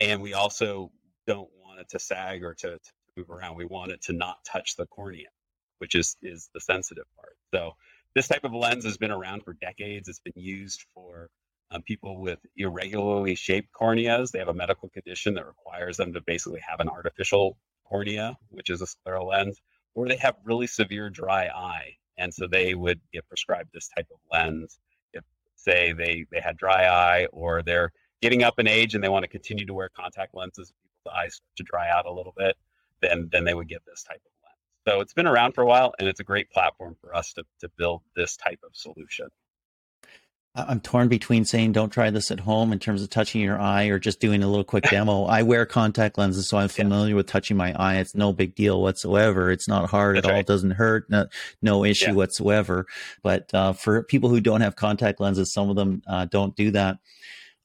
And 0.00 0.22
we 0.22 0.34
also 0.34 0.90
don't 1.26 1.50
want 1.64 1.80
it 1.80 1.88
to 1.90 1.98
sag 1.98 2.42
or 2.44 2.54
to, 2.54 2.70
to 2.70 2.92
move 3.16 3.30
around. 3.30 3.56
We 3.56 3.64
want 3.64 3.92
it 3.92 4.02
to 4.02 4.12
not 4.12 4.44
touch 4.44 4.76
the 4.76 4.86
cornea, 4.86 5.28
which 5.78 5.94
is 5.94 6.16
is 6.22 6.48
the 6.54 6.60
sensitive 6.60 7.04
part. 7.16 7.36
So 7.52 7.72
this 8.14 8.28
type 8.28 8.44
of 8.44 8.52
lens 8.52 8.84
has 8.84 8.96
been 8.96 9.10
around 9.10 9.42
for 9.44 9.54
decades. 9.54 10.08
It's 10.08 10.20
been 10.20 10.32
used 10.36 10.84
for 10.94 11.28
um, 11.70 11.82
people 11.82 12.20
with 12.20 12.38
irregularly 12.56 13.34
shaped 13.34 13.70
corneas. 13.72 14.30
They 14.30 14.38
have 14.38 14.48
a 14.48 14.54
medical 14.54 14.90
condition 14.90 15.34
that 15.34 15.46
requires 15.46 15.96
them 15.96 16.12
to 16.12 16.20
basically 16.20 16.60
have 16.68 16.80
an 16.80 16.88
artificial 16.88 17.56
cornea, 17.92 18.36
which 18.48 18.70
is 18.70 18.80
a 18.80 18.86
scleral 18.86 19.28
lens, 19.28 19.60
or 19.94 20.08
they 20.08 20.16
have 20.16 20.36
really 20.44 20.66
severe 20.66 21.10
dry 21.10 21.46
eye. 21.46 21.96
And 22.16 22.32
so 22.32 22.46
they 22.46 22.74
would 22.74 23.00
get 23.12 23.28
prescribed 23.28 23.70
this 23.72 23.88
type 23.94 24.06
of 24.10 24.18
lens 24.32 24.78
if, 25.12 25.22
say, 25.56 25.92
they, 25.92 26.24
they 26.32 26.40
had 26.40 26.56
dry 26.56 26.86
eye 26.86 27.26
or 27.32 27.62
they're 27.62 27.92
getting 28.22 28.42
up 28.42 28.58
in 28.58 28.66
age 28.66 28.94
and 28.94 29.04
they 29.04 29.08
want 29.08 29.24
to 29.24 29.28
continue 29.28 29.66
to 29.66 29.74
wear 29.74 29.90
contact 29.94 30.34
lenses, 30.34 30.72
people's 30.82 31.14
eyes 31.18 31.34
start 31.34 31.56
to 31.56 31.62
dry 31.64 31.90
out 31.90 32.06
a 32.06 32.12
little 32.12 32.34
bit, 32.36 32.56
then, 33.00 33.28
then 33.30 33.44
they 33.44 33.54
would 33.54 33.68
get 33.68 33.82
this 33.86 34.02
type 34.02 34.22
of 34.24 34.32
lens. 34.44 34.94
so 34.96 35.00
it's 35.00 35.14
been 35.14 35.26
around 35.26 35.52
for 35.52 35.62
a 35.62 35.66
while 35.66 35.92
and 35.98 36.08
it's 36.08 36.20
a 36.20 36.24
great 36.24 36.50
platform 36.50 36.96
for 37.00 37.14
us 37.14 37.32
to, 37.34 37.44
to 37.60 37.68
build 37.76 38.02
this 38.16 38.36
type 38.36 38.60
of 38.64 38.70
solution. 38.74 39.28
I'm 40.54 40.80
torn 40.80 41.08
between 41.08 41.46
saying 41.46 41.72
don't 41.72 41.90
try 41.90 42.10
this 42.10 42.30
at 42.30 42.40
home 42.40 42.72
in 42.72 42.78
terms 42.78 43.02
of 43.02 43.08
touching 43.08 43.40
your 43.40 43.58
eye 43.58 43.86
or 43.86 43.98
just 43.98 44.20
doing 44.20 44.42
a 44.42 44.48
little 44.48 44.64
quick 44.64 44.84
demo. 44.90 45.24
I 45.24 45.42
wear 45.42 45.64
contact 45.64 46.18
lenses, 46.18 46.48
so 46.48 46.58
I'm 46.58 46.68
familiar 46.68 47.10
yeah. 47.10 47.16
with 47.16 47.26
touching 47.26 47.56
my 47.56 47.72
eye. 47.72 47.96
It's 47.96 48.14
no 48.14 48.32
big 48.34 48.54
deal 48.54 48.82
whatsoever. 48.82 49.50
It's 49.50 49.66
not 49.66 49.88
hard 49.88 50.16
That's 50.16 50.26
at 50.26 50.28
right. 50.28 50.34
all. 50.34 50.40
It 50.40 50.46
doesn't 50.46 50.72
hurt. 50.72 51.08
No, 51.08 51.26
no 51.62 51.84
issue 51.84 52.08
yeah. 52.08 52.12
whatsoever. 52.12 52.86
But 53.22 53.52
uh, 53.54 53.72
for 53.72 54.02
people 54.02 54.28
who 54.28 54.40
don't 54.40 54.60
have 54.60 54.76
contact 54.76 55.20
lenses, 55.20 55.52
some 55.52 55.70
of 55.70 55.76
them 55.76 56.02
uh, 56.06 56.26
don't 56.26 56.54
do 56.54 56.70
that. 56.72 56.98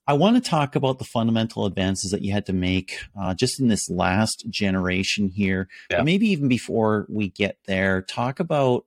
I 0.06 0.14
want 0.14 0.42
to 0.42 0.50
talk 0.50 0.74
about 0.74 0.98
the 0.98 1.04
fundamental 1.04 1.66
advances 1.66 2.12
that 2.12 2.22
you 2.22 2.32
had 2.32 2.46
to 2.46 2.54
make 2.54 2.98
uh, 3.20 3.34
just 3.34 3.60
in 3.60 3.68
this 3.68 3.90
last 3.90 4.46
generation 4.48 5.28
here. 5.28 5.68
Yeah. 5.90 6.02
maybe 6.02 6.28
even 6.30 6.48
before 6.48 7.04
we 7.10 7.28
get 7.28 7.58
there, 7.66 8.00
talk 8.00 8.40
about 8.40 8.86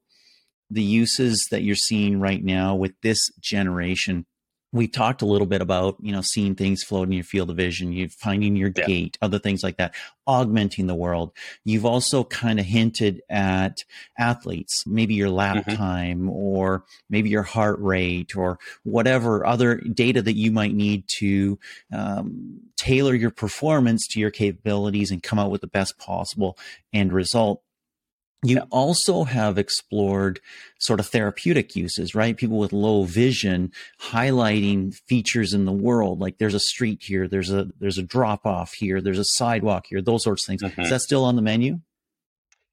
the 0.72 0.84
uses 0.84 1.48
that 1.51 1.63
you're 1.63 1.75
seeing 1.75 2.20
right 2.20 2.44
now 2.44 2.74
with 2.75 2.94
this 3.01 3.30
generation 3.40 4.25
we 4.74 4.88
talked 4.88 5.22
a 5.22 5.25
little 5.25 5.48
bit 5.48 5.62
about 5.62 5.98
you 6.01 6.12
know 6.12 6.22
seeing 6.22 6.56
things 6.56 6.84
float 6.84 7.08
in 7.08 7.13
your 7.13 7.24
field 7.24 7.50
of 7.50 7.58
vision 7.58 7.92
you 7.92 8.08
finding 8.08 8.56
your 8.56 8.72
yeah. 8.75 8.86
gate 8.86 9.18
other 9.22 9.40
things 9.40 9.63
like 9.63 9.78
that 9.78 9.94
augmenting 10.28 10.88
the 10.88 10.96
world 10.96 11.32
you've 11.66 11.86
also 11.86 12.24
kind 12.24 12.60
of 12.60 12.66
hinted 12.66 13.22
at 13.30 13.84
athletes 14.18 14.84
maybe 14.88 15.13
your 15.13 15.30
lap 15.30 15.58
mm-hmm. 15.58 15.75
time 15.75 16.30
or 16.30 16.84
maybe 17.10 17.30
your 17.30 17.44
heart 17.44 17.80
rate 17.80 18.36
or 18.36 18.58
whatever 18.84 19.46
other 19.46 19.75
data 19.75 20.22
that 20.22 20.36
you 20.36 20.51
might 20.51 20.74
need 20.74 21.04
to 21.08 21.60
um, 21.94 22.60
tailor 22.78 23.13
your 23.13 23.32
performance 23.32 24.08
to 24.08 24.20
your 24.20 24.32
capabilities 24.32 25.12
and 25.12 25.24
come 25.24 25.40
out 25.40 25.51
with 25.51 25.62
the 25.62 25.68
best 25.68 25.98
possible 25.98 26.58
end 26.94 27.12
result 27.12 27.62
you 28.43 28.60
also 28.71 29.24
have 29.24 29.57
explored 29.57 30.39
sort 30.79 31.00
of 31.00 31.07
therapeutic 31.07 31.75
uses, 31.75 32.15
right? 32.15 32.36
People 32.36 32.57
with 32.57 32.74
low 32.74 33.03
vision 33.03 33.71
highlighting 34.01 34.95
features 35.07 35.53
in 35.53 35.65
the 35.65 35.71
world. 35.71 36.19
Like 36.19 36.39
there's 36.39 36.55
a 36.55 36.60
street 36.60 37.03
here, 37.03 37.27
there's 37.27 37.51
a 37.51 37.67
there's 37.79 38.00
a 38.00 38.03
drop 38.03 38.45
off 38.45 38.74
here, 38.74 39.00
there's 39.00 39.19
a 39.19 39.25
sidewalk 39.25 39.86
here, 39.89 40.01
those 40.01 40.24
sorts 40.24 40.43
of 40.43 40.48
things. 40.48 40.63
Mm-hmm. 40.63 40.81
Is 40.81 40.89
that 40.89 41.01
still 41.01 41.24
on 41.24 41.36
the 41.36 41.41
menu? 41.41 41.79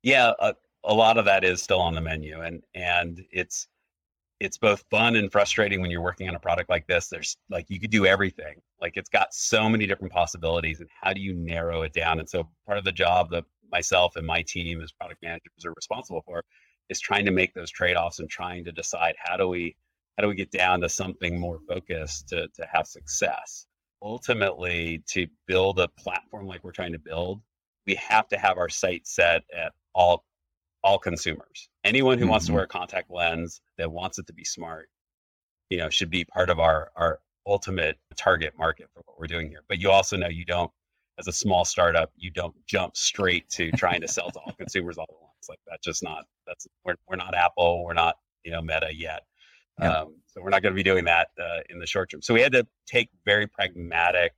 Yeah, 0.02 0.32
a, 0.38 0.54
a 0.84 0.94
lot 0.94 1.18
of 1.18 1.26
that 1.26 1.44
is 1.44 1.62
still 1.62 1.80
on 1.80 1.94
the 1.94 2.00
menu, 2.00 2.40
and 2.40 2.62
and 2.74 3.24
it's 3.30 3.68
it's 4.40 4.56
both 4.56 4.84
fun 4.90 5.16
and 5.16 5.30
frustrating 5.30 5.80
when 5.80 5.90
you're 5.90 6.02
working 6.02 6.28
on 6.28 6.34
a 6.34 6.40
product 6.40 6.70
like 6.70 6.86
this. 6.86 7.08
There's 7.08 7.36
like 7.50 7.66
you 7.68 7.78
could 7.78 7.90
do 7.90 8.06
everything. 8.06 8.62
Like 8.80 8.92
it's 8.96 9.10
got 9.10 9.34
so 9.34 9.68
many 9.68 9.86
different 9.86 10.14
possibilities, 10.14 10.80
and 10.80 10.88
how 11.02 11.12
do 11.12 11.20
you 11.20 11.34
narrow 11.34 11.82
it 11.82 11.92
down? 11.92 12.20
And 12.20 12.28
so 12.28 12.48
part 12.64 12.78
of 12.78 12.84
the 12.84 12.92
job 12.92 13.30
that 13.30 13.44
myself 13.70 14.16
and 14.16 14.26
my 14.26 14.42
team 14.42 14.80
as 14.80 14.92
product 14.92 15.22
managers 15.22 15.64
are 15.64 15.72
responsible 15.74 16.22
for 16.24 16.42
is 16.88 17.00
trying 17.00 17.24
to 17.24 17.30
make 17.30 17.54
those 17.54 17.70
trade-offs 17.70 18.18
and 18.18 18.30
trying 18.30 18.64
to 18.64 18.72
decide 18.72 19.14
how 19.18 19.36
do 19.36 19.48
we 19.48 19.76
how 20.16 20.22
do 20.22 20.28
we 20.28 20.34
get 20.34 20.50
down 20.50 20.80
to 20.80 20.88
something 20.88 21.38
more 21.38 21.60
focused 21.68 22.28
to, 22.28 22.48
to 22.48 22.66
have 22.72 22.86
success 22.86 23.66
ultimately 24.02 25.02
to 25.06 25.26
build 25.46 25.78
a 25.78 25.88
platform 25.88 26.46
like 26.46 26.62
we're 26.62 26.72
trying 26.72 26.92
to 26.92 26.98
build 26.98 27.40
we 27.86 27.94
have 27.94 28.28
to 28.28 28.38
have 28.38 28.58
our 28.58 28.68
sight 28.68 29.06
set 29.06 29.42
at 29.56 29.72
all 29.94 30.24
all 30.84 30.98
consumers 30.98 31.68
anyone 31.84 32.18
who 32.18 32.24
mm-hmm. 32.24 32.30
wants 32.30 32.46
to 32.46 32.50
mm-hmm. 32.50 32.56
wear 32.56 32.64
a 32.64 32.68
contact 32.68 33.10
lens 33.10 33.60
that 33.76 33.90
wants 33.90 34.18
it 34.18 34.26
to 34.26 34.32
be 34.32 34.44
smart 34.44 34.88
you 35.70 35.78
know 35.78 35.90
should 35.90 36.10
be 36.10 36.24
part 36.24 36.50
of 36.50 36.58
our 36.58 36.90
our 36.96 37.20
ultimate 37.46 37.96
target 38.16 38.52
market 38.58 38.88
for 38.92 39.02
what 39.06 39.18
we're 39.18 39.26
doing 39.26 39.48
here 39.48 39.62
but 39.68 39.78
you 39.78 39.90
also 39.90 40.16
know 40.16 40.28
you 40.28 40.44
don't 40.44 40.70
as 41.18 41.26
a 41.26 41.32
small 41.32 41.64
startup, 41.64 42.12
you 42.16 42.30
don't 42.30 42.54
jump 42.66 42.96
straight 42.96 43.48
to 43.50 43.70
trying 43.72 44.00
to 44.00 44.08
sell 44.08 44.30
to 44.30 44.38
all 44.38 44.52
consumers 44.52 44.98
all 44.98 45.06
at 45.08 45.20
once. 45.20 45.48
Like 45.48 45.58
that's 45.66 45.84
just 45.84 46.02
not 46.02 46.24
that's 46.46 46.66
we're 46.84 46.96
we're 47.08 47.16
not 47.16 47.34
Apple, 47.34 47.84
we're 47.84 47.94
not 47.94 48.16
you 48.44 48.52
know 48.52 48.62
Meta 48.62 48.88
yet. 48.94 49.22
Yeah. 49.80 50.00
Um, 50.00 50.16
so 50.26 50.42
we're 50.42 50.50
not 50.50 50.62
going 50.62 50.72
to 50.72 50.76
be 50.76 50.82
doing 50.82 51.04
that 51.04 51.28
uh, 51.40 51.60
in 51.70 51.78
the 51.78 51.86
short 51.86 52.10
term. 52.10 52.22
So 52.22 52.34
we 52.34 52.40
had 52.40 52.52
to 52.52 52.66
take 52.86 53.10
very 53.24 53.46
pragmatic 53.46 54.32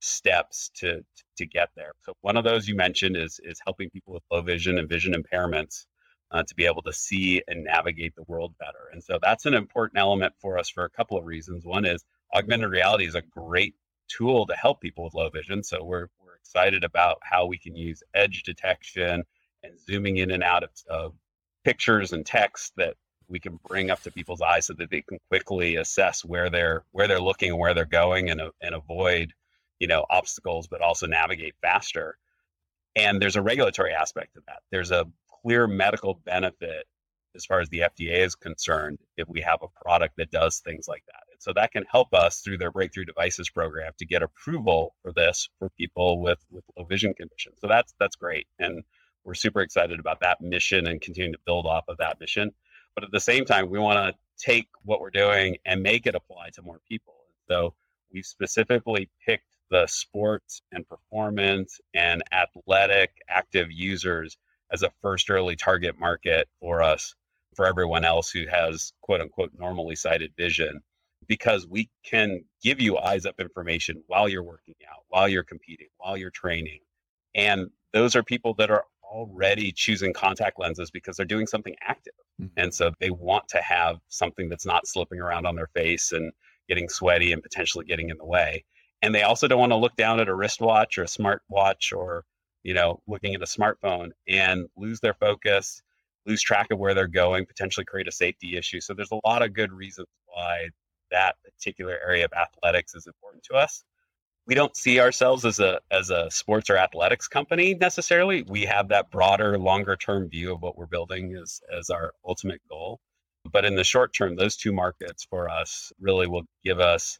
steps 0.00 0.70
to 0.76 1.04
to 1.36 1.46
get 1.46 1.70
there. 1.76 1.92
So 2.04 2.12
one 2.20 2.36
of 2.36 2.44
those 2.44 2.68
you 2.68 2.74
mentioned 2.74 3.16
is 3.16 3.40
is 3.42 3.60
helping 3.64 3.90
people 3.90 4.14
with 4.14 4.22
low 4.30 4.42
vision 4.42 4.78
and 4.78 4.88
vision 4.88 5.14
impairments 5.14 5.86
uh, 6.30 6.42
to 6.42 6.54
be 6.54 6.66
able 6.66 6.82
to 6.82 6.92
see 6.92 7.42
and 7.46 7.64
navigate 7.64 8.14
the 8.16 8.24
world 8.26 8.54
better. 8.58 8.90
And 8.92 9.02
so 9.02 9.18
that's 9.22 9.46
an 9.46 9.54
important 9.54 9.98
element 9.98 10.34
for 10.40 10.58
us 10.58 10.68
for 10.68 10.84
a 10.84 10.90
couple 10.90 11.16
of 11.16 11.24
reasons. 11.24 11.64
One 11.64 11.84
is 11.84 12.04
augmented 12.34 12.70
reality 12.70 13.06
is 13.06 13.14
a 13.14 13.22
great 13.22 13.74
tool 14.08 14.46
to 14.46 14.54
help 14.54 14.80
people 14.80 15.04
with 15.04 15.14
low 15.14 15.28
vision. 15.30 15.62
So 15.62 15.82
we're, 15.82 16.08
we're 16.24 16.36
excited 16.36 16.84
about 16.84 17.18
how 17.22 17.46
we 17.46 17.58
can 17.58 17.76
use 17.76 18.02
edge 18.14 18.42
detection 18.42 19.24
and 19.62 19.80
zooming 19.80 20.18
in 20.18 20.30
and 20.30 20.42
out 20.42 20.64
of, 20.64 20.70
of 20.88 21.14
pictures 21.64 22.12
and 22.12 22.24
text 22.24 22.72
that 22.76 22.94
we 23.28 23.40
can 23.40 23.58
bring 23.66 23.90
up 23.90 24.00
to 24.02 24.12
people's 24.12 24.40
eyes 24.40 24.66
so 24.66 24.74
that 24.74 24.90
they 24.90 25.02
can 25.02 25.18
quickly 25.28 25.76
assess 25.76 26.24
where 26.24 26.48
they're 26.48 26.84
where 26.92 27.08
they're 27.08 27.20
looking 27.20 27.50
and 27.50 27.58
where 27.58 27.74
they're 27.74 27.84
going 27.84 28.30
and, 28.30 28.40
uh, 28.40 28.50
and 28.62 28.72
avoid 28.72 29.32
you 29.80 29.88
know 29.88 30.06
obstacles 30.08 30.68
but 30.68 30.80
also 30.80 31.08
navigate 31.08 31.56
faster 31.60 32.16
and 32.94 33.20
there's 33.20 33.34
a 33.34 33.42
regulatory 33.42 33.92
aspect 33.92 34.34
to 34.34 34.40
that 34.46 34.60
there's 34.70 34.92
a 34.92 35.04
clear 35.42 35.66
medical 35.66 36.20
benefit 36.24 36.86
as 37.36 37.44
far 37.44 37.60
as 37.60 37.68
the 37.68 37.80
FDA 37.80 38.18
is 38.18 38.34
concerned 38.34 38.98
if 39.16 39.28
we 39.28 39.42
have 39.42 39.60
a 39.62 39.84
product 39.84 40.16
that 40.16 40.30
does 40.30 40.58
things 40.58 40.88
like 40.88 41.04
that. 41.06 41.22
And 41.36 41.42
so 41.42 41.52
that 41.54 41.72
can 41.72 41.84
help 41.90 42.14
us 42.14 42.40
through 42.40 42.56
their 42.56 42.70
breakthrough 42.70 43.04
devices 43.04 43.50
program 43.50 43.92
to 43.98 44.06
get 44.06 44.22
approval 44.22 44.94
for 45.02 45.12
this 45.12 45.50
for 45.58 45.68
people 45.70 46.22
with, 46.22 46.38
with 46.50 46.64
low 46.76 46.84
vision 46.84 47.12
conditions. 47.12 47.58
So 47.60 47.68
that's 47.68 47.94
that's 48.00 48.16
great. 48.16 48.46
And 48.58 48.82
we're 49.24 49.34
super 49.34 49.60
excited 49.60 50.00
about 50.00 50.20
that 50.20 50.40
mission 50.40 50.86
and 50.86 51.00
continue 51.00 51.32
to 51.32 51.38
build 51.44 51.66
off 51.66 51.84
of 51.88 51.98
that 51.98 52.18
mission. 52.20 52.52
But 52.94 53.04
at 53.04 53.10
the 53.12 53.20
same 53.20 53.44
time, 53.44 53.68
we 53.68 53.78
want 53.78 53.98
to 53.98 54.14
take 54.42 54.68
what 54.82 55.00
we're 55.00 55.10
doing 55.10 55.58
and 55.66 55.82
make 55.82 56.06
it 56.06 56.14
apply 56.14 56.50
to 56.54 56.62
more 56.62 56.80
people. 56.88 57.14
So 57.48 57.74
we 58.12 58.22
specifically 58.22 59.10
picked 59.26 59.44
the 59.70 59.86
sports 59.88 60.62
and 60.72 60.88
performance 60.88 61.80
and 61.92 62.22
athletic 62.32 63.10
active 63.28 63.70
users 63.70 64.38
as 64.72 64.82
a 64.82 64.92
first 65.02 65.28
early 65.28 65.56
target 65.56 65.98
market 65.98 66.48
for 66.60 66.82
us 66.82 67.14
for 67.54 67.66
everyone 67.66 68.04
else 68.04 68.30
who 68.30 68.46
has 68.46 68.92
quote 69.02 69.20
unquote 69.20 69.50
normally 69.58 69.96
sighted 69.96 70.32
vision 70.36 70.80
because 71.26 71.66
we 71.66 71.90
can 72.04 72.44
give 72.62 72.80
you 72.80 72.98
eyes 72.98 73.26
up 73.26 73.40
information 73.40 74.02
while 74.06 74.28
you're 74.28 74.42
working 74.42 74.74
out, 74.90 75.04
while 75.08 75.28
you're 75.28 75.42
competing, 75.42 75.88
while 75.98 76.16
you're 76.16 76.30
training. 76.30 76.80
And 77.34 77.70
those 77.92 78.16
are 78.16 78.22
people 78.22 78.54
that 78.54 78.70
are 78.70 78.84
already 79.02 79.72
choosing 79.72 80.12
contact 80.12 80.58
lenses 80.58 80.90
because 80.90 81.16
they're 81.16 81.26
doing 81.26 81.46
something 81.46 81.76
active. 81.82 82.14
Mm-hmm. 82.40 82.58
And 82.58 82.74
so 82.74 82.92
they 83.00 83.10
want 83.10 83.48
to 83.48 83.62
have 83.62 83.98
something 84.08 84.48
that's 84.48 84.66
not 84.66 84.86
slipping 84.86 85.20
around 85.20 85.46
on 85.46 85.54
their 85.54 85.68
face 85.68 86.12
and 86.12 86.32
getting 86.68 86.88
sweaty 86.88 87.32
and 87.32 87.42
potentially 87.42 87.84
getting 87.84 88.10
in 88.10 88.18
the 88.18 88.24
way. 88.24 88.64
And 89.02 89.14
they 89.14 89.22
also 89.22 89.46
don't 89.46 89.60
want 89.60 89.72
to 89.72 89.76
look 89.76 89.96
down 89.96 90.20
at 90.20 90.28
a 90.28 90.34
wristwatch 90.34 90.98
or 90.98 91.02
a 91.02 91.06
smartwatch 91.06 91.96
or 91.96 92.24
you 92.66 92.74
know, 92.74 93.00
looking 93.06 93.32
at 93.36 93.40
a 93.40 93.44
smartphone 93.44 94.10
and 94.26 94.66
lose 94.76 94.98
their 94.98 95.14
focus, 95.14 95.82
lose 96.26 96.42
track 96.42 96.72
of 96.72 96.80
where 96.80 96.94
they're 96.94 97.06
going, 97.06 97.46
potentially 97.46 97.84
create 97.84 98.08
a 98.08 98.12
safety 98.12 98.56
issue. 98.56 98.80
So 98.80 98.92
there's 98.92 99.12
a 99.12 99.20
lot 99.24 99.42
of 99.42 99.54
good 99.54 99.72
reasons 99.72 100.08
why 100.26 100.70
that 101.10 101.36
particular 101.44 101.98
area 102.06 102.24
of 102.24 102.32
athletics 102.32 102.94
is 102.94 103.06
important 103.06 103.44
to 103.44 103.54
us. 103.54 103.84
We 104.46 104.54
don't 104.54 104.76
see 104.76 105.00
ourselves 105.00 105.44
as 105.44 105.58
a 105.58 105.80
as 105.90 106.10
a 106.10 106.30
sports 106.30 106.70
or 106.70 106.76
athletics 106.76 107.26
company 107.26 107.74
necessarily. 107.74 108.42
We 108.48 108.62
have 108.62 108.88
that 108.88 109.10
broader, 109.10 109.58
longer 109.58 109.96
term 109.96 110.28
view 110.28 110.52
of 110.54 110.62
what 110.62 110.78
we're 110.78 110.86
building 110.86 111.36
as 111.40 111.60
as 111.76 111.90
our 111.90 112.12
ultimate 112.24 112.60
goal. 112.68 113.00
But 113.52 113.64
in 113.64 113.74
the 113.74 113.84
short 113.84 114.12
term, 114.14 114.36
those 114.36 114.56
two 114.56 114.72
markets 114.72 115.26
for 115.28 115.48
us 115.48 115.92
really 116.00 116.26
will 116.26 116.44
give 116.64 116.80
us 116.80 117.18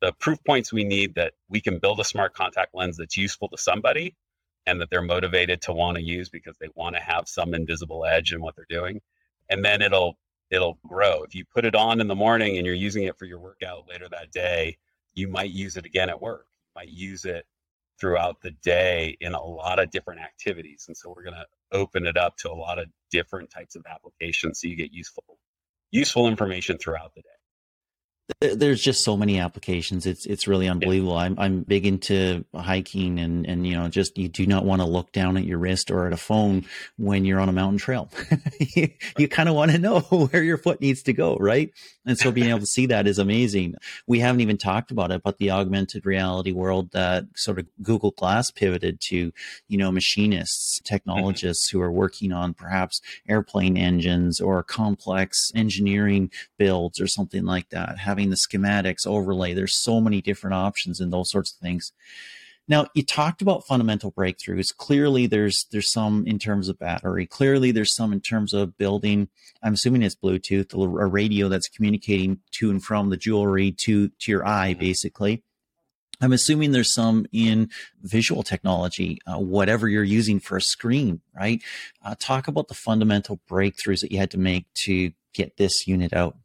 the 0.00 0.12
proof 0.20 0.38
points 0.44 0.72
we 0.72 0.84
need 0.84 1.14
that 1.14 1.32
we 1.48 1.60
can 1.60 1.78
build 1.78 2.00
a 2.00 2.04
smart 2.04 2.34
contact 2.34 2.74
lens 2.74 2.98
that's 2.98 3.16
useful 3.16 3.48
to 3.48 3.56
somebody 3.58 4.14
and 4.66 4.80
that 4.80 4.90
they're 4.90 5.02
motivated 5.02 5.62
to 5.62 5.72
want 5.72 5.96
to 5.96 6.02
use 6.02 6.28
because 6.28 6.56
they 6.60 6.68
want 6.74 6.96
to 6.96 7.02
have 7.02 7.28
some 7.28 7.54
invisible 7.54 8.04
edge 8.04 8.32
in 8.32 8.40
what 8.40 8.54
they're 8.56 8.66
doing. 8.68 9.00
And 9.48 9.64
then 9.64 9.80
it'll 9.80 10.18
it'll 10.50 10.78
grow. 10.86 11.22
If 11.22 11.34
you 11.34 11.44
put 11.44 11.64
it 11.64 11.74
on 11.74 12.00
in 12.00 12.08
the 12.08 12.14
morning 12.14 12.56
and 12.56 12.66
you're 12.66 12.74
using 12.74 13.04
it 13.04 13.18
for 13.18 13.24
your 13.24 13.40
workout 13.40 13.88
later 13.88 14.08
that 14.10 14.32
day, 14.32 14.78
you 15.14 15.28
might 15.28 15.50
use 15.50 15.76
it 15.76 15.86
again 15.86 16.08
at 16.10 16.20
work. 16.20 16.46
You 16.66 16.80
might 16.80 16.90
use 16.90 17.24
it 17.24 17.46
throughout 17.98 18.40
the 18.42 18.50
day 18.62 19.16
in 19.20 19.34
a 19.34 19.42
lot 19.42 19.78
of 19.78 19.90
different 19.90 20.20
activities. 20.20 20.84
And 20.88 20.96
so 20.96 21.12
we're 21.14 21.24
going 21.24 21.34
to 21.36 21.46
open 21.72 22.06
it 22.06 22.16
up 22.16 22.36
to 22.38 22.50
a 22.50 22.54
lot 22.54 22.78
of 22.78 22.88
different 23.10 23.50
types 23.50 23.76
of 23.76 23.84
applications 23.90 24.60
so 24.60 24.68
you 24.68 24.76
get 24.76 24.92
useful 24.92 25.24
useful 25.92 26.28
information 26.28 26.78
throughout 26.78 27.14
the 27.14 27.22
day 27.22 27.28
there's 28.40 28.82
just 28.82 29.04
so 29.04 29.16
many 29.16 29.38
applications. 29.38 30.04
It's 30.04 30.26
it's 30.26 30.48
really 30.48 30.68
unbelievable. 30.68 31.14
Yeah. 31.14 31.20
I'm 31.20 31.38
I'm 31.38 31.60
big 31.62 31.86
into 31.86 32.44
hiking 32.54 33.20
and 33.20 33.46
and 33.46 33.66
you 33.66 33.74
know 33.74 33.88
just 33.88 34.18
you 34.18 34.28
do 34.28 34.46
not 34.46 34.64
want 34.64 34.82
to 34.82 34.86
look 34.86 35.12
down 35.12 35.36
at 35.36 35.44
your 35.44 35.58
wrist 35.58 35.90
or 35.90 36.06
at 36.06 36.12
a 36.12 36.16
phone 36.16 36.64
when 36.98 37.24
you're 37.24 37.38
on 37.38 37.48
a 37.48 37.52
mountain 37.52 37.78
trail. 37.78 38.10
you, 38.74 38.88
you 39.16 39.28
kind 39.28 39.48
of 39.48 39.54
want 39.54 39.70
to 39.70 39.78
know 39.78 40.00
where 40.10 40.42
your 40.42 40.58
foot 40.58 40.80
needs 40.80 41.02
to 41.04 41.12
go, 41.12 41.36
right? 41.36 41.70
And 42.04 42.18
so 42.18 42.30
being 42.30 42.48
able 42.50 42.60
to 42.60 42.66
see 42.66 42.86
that 42.86 43.06
is 43.06 43.18
amazing. 43.18 43.74
We 44.06 44.20
haven't 44.20 44.40
even 44.40 44.58
talked 44.58 44.90
about 44.90 45.10
it, 45.10 45.22
but 45.22 45.38
the 45.38 45.50
augmented 45.50 46.04
reality 46.04 46.52
world 46.52 46.92
that 46.92 47.24
sort 47.34 47.58
of 47.58 47.66
Google 47.82 48.12
Glass 48.12 48.50
pivoted 48.50 49.00
to, 49.02 49.32
you 49.68 49.78
know, 49.78 49.90
machinists, 49.90 50.78
mm-hmm. 50.78 50.94
technologists 50.94 51.68
mm-hmm. 51.68 51.78
who 51.78 51.84
are 51.84 51.92
working 51.92 52.32
on 52.32 52.54
perhaps 52.54 53.00
airplane 53.28 53.76
engines 53.76 54.40
or 54.40 54.62
complex 54.62 55.52
engineering 55.54 56.30
builds 56.58 57.00
or 57.00 57.06
something 57.06 57.44
like 57.44 57.70
that. 57.70 57.98
Have 57.98 58.15
having 58.16 58.30
the 58.30 58.36
schematics 58.36 59.06
overlay. 59.06 59.52
There's 59.52 59.74
so 59.74 60.00
many 60.00 60.22
different 60.22 60.54
options 60.54 61.00
and 61.00 61.12
those 61.12 61.30
sorts 61.30 61.52
of 61.52 61.58
things. 61.58 61.92
Now, 62.66 62.86
you 62.94 63.04
talked 63.04 63.42
about 63.42 63.66
fundamental 63.66 64.10
breakthroughs. 64.10 64.74
Clearly, 64.74 65.26
there's 65.26 65.66
there's 65.70 65.92
some 65.92 66.26
in 66.26 66.38
terms 66.38 66.68
of 66.68 66.78
battery. 66.78 67.26
Clearly, 67.26 67.70
there's 67.70 67.94
some 67.94 68.12
in 68.12 68.20
terms 68.20 68.54
of 68.54 68.76
building. 68.76 69.28
I'm 69.62 69.74
assuming 69.74 70.02
it's 70.02 70.16
Bluetooth, 70.16 70.72
a 70.74 71.06
radio 71.06 71.48
that's 71.48 71.68
communicating 71.68 72.40
to 72.52 72.70
and 72.70 72.82
from 72.82 73.10
the 73.10 73.16
jewelry 73.16 73.70
to 73.72 74.08
to 74.08 74.30
your 74.32 74.46
eye, 74.46 74.74
basically. 74.74 75.44
I'm 76.20 76.32
assuming 76.32 76.72
there's 76.72 76.92
some 76.92 77.26
in 77.30 77.68
visual 78.02 78.42
technology, 78.42 79.18
uh, 79.26 79.38
whatever 79.38 79.86
you're 79.86 80.02
using 80.02 80.40
for 80.40 80.56
a 80.56 80.62
screen, 80.62 81.20
right? 81.38 81.62
Uh, 82.02 82.14
talk 82.18 82.48
about 82.48 82.68
the 82.68 82.74
fundamental 82.74 83.38
breakthroughs 83.48 84.00
that 84.00 84.10
you 84.10 84.18
had 84.18 84.30
to 84.30 84.38
make 84.38 84.64
to 84.86 85.12
get 85.34 85.58
this 85.58 85.86
unit 85.86 86.14
out. 86.14 86.36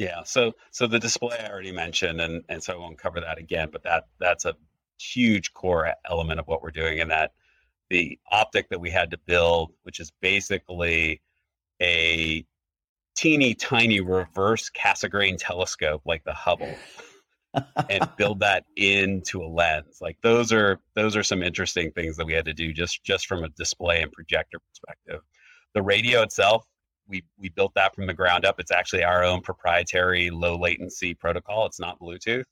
Yeah. 0.00 0.22
So 0.24 0.54
so 0.70 0.86
the 0.86 0.98
display 0.98 1.36
I 1.38 1.50
already 1.50 1.72
mentioned, 1.72 2.22
and 2.22 2.42
and 2.48 2.62
so 2.62 2.72
I 2.72 2.76
won't 2.78 2.96
cover 2.98 3.20
that 3.20 3.36
again. 3.36 3.68
But 3.70 3.82
that 3.82 4.04
that's 4.18 4.46
a 4.46 4.54
huge 4.98 5.52
core 5.52 5.92
element 6.08 6.40
of 6.40 6.48
what 6.48 6.62
we're 6.62 6.70
doing, 6.70 7.00
and 7.00 7.10
that 7.10 7.32
the 7.90 8.18
optic 8.32 8.70
that 8.70 8.80
we 8.80 8.88
had 8.88 9.10
to 9.10 9.18
build, 9.26 9.72
which 9.82 10.00
is 10.00 10.10
basically 10.22 11.20
a 11.82 12.46
teeny 13.14 13.52
tiny 13.52 14.00
reverse 14.00 14.70
Cassegrain 14.70 15.36
telescope 15.38 16.00
like 16.06 16.24
the 16.24 16.32
Hubble. 16.32 16.74
and 17.90 18.08
build 18.16 18.40
that 18.40 18.64
into 18.76 19.42
a 19.42 19.48
lens 19.48 19.98
like 20.00 20.16
those 20.22 20.52
are 20.52 20.78
those 20.94 21.16
are 21.16 21.24
some 21.24 21.42
interesting 21.42 21.90
things 21.90 22.16
that 22.16 22.24
we 22.24 22.32
had 22.32 22.44
to 22.44 22.54
do 22.54 22.72
just 22.72 23.02
just 23.02 23.26
from 23.26 23.42
a 23.42 23.48
display 23.48 24.02
and 24.02 24.12
projector 24.12 24.60
perspective 24.60 25.20
the 25.74 25.82
radio 25.82 26.22
itself 26.22 26.64
we 27.10 27.24
we 27.36 27.50
built 27.50 27.74
that 27.74 27.94
from 27.94 28.06
the 28.06 28.14
ground 28.14 28.46
up. 28.46 28.58
It's 28.58 28.70
actually 28.70 29.04
our 29.04 29.24
own 29.24 29.42
proprietary 29.42 30.30
low 30.30 30.56
latency 30.56 31.12
protocol. 31.12 31.66
It's 31.66 31.80
not 31.80 31.98
Bluetooth 31.98 32.44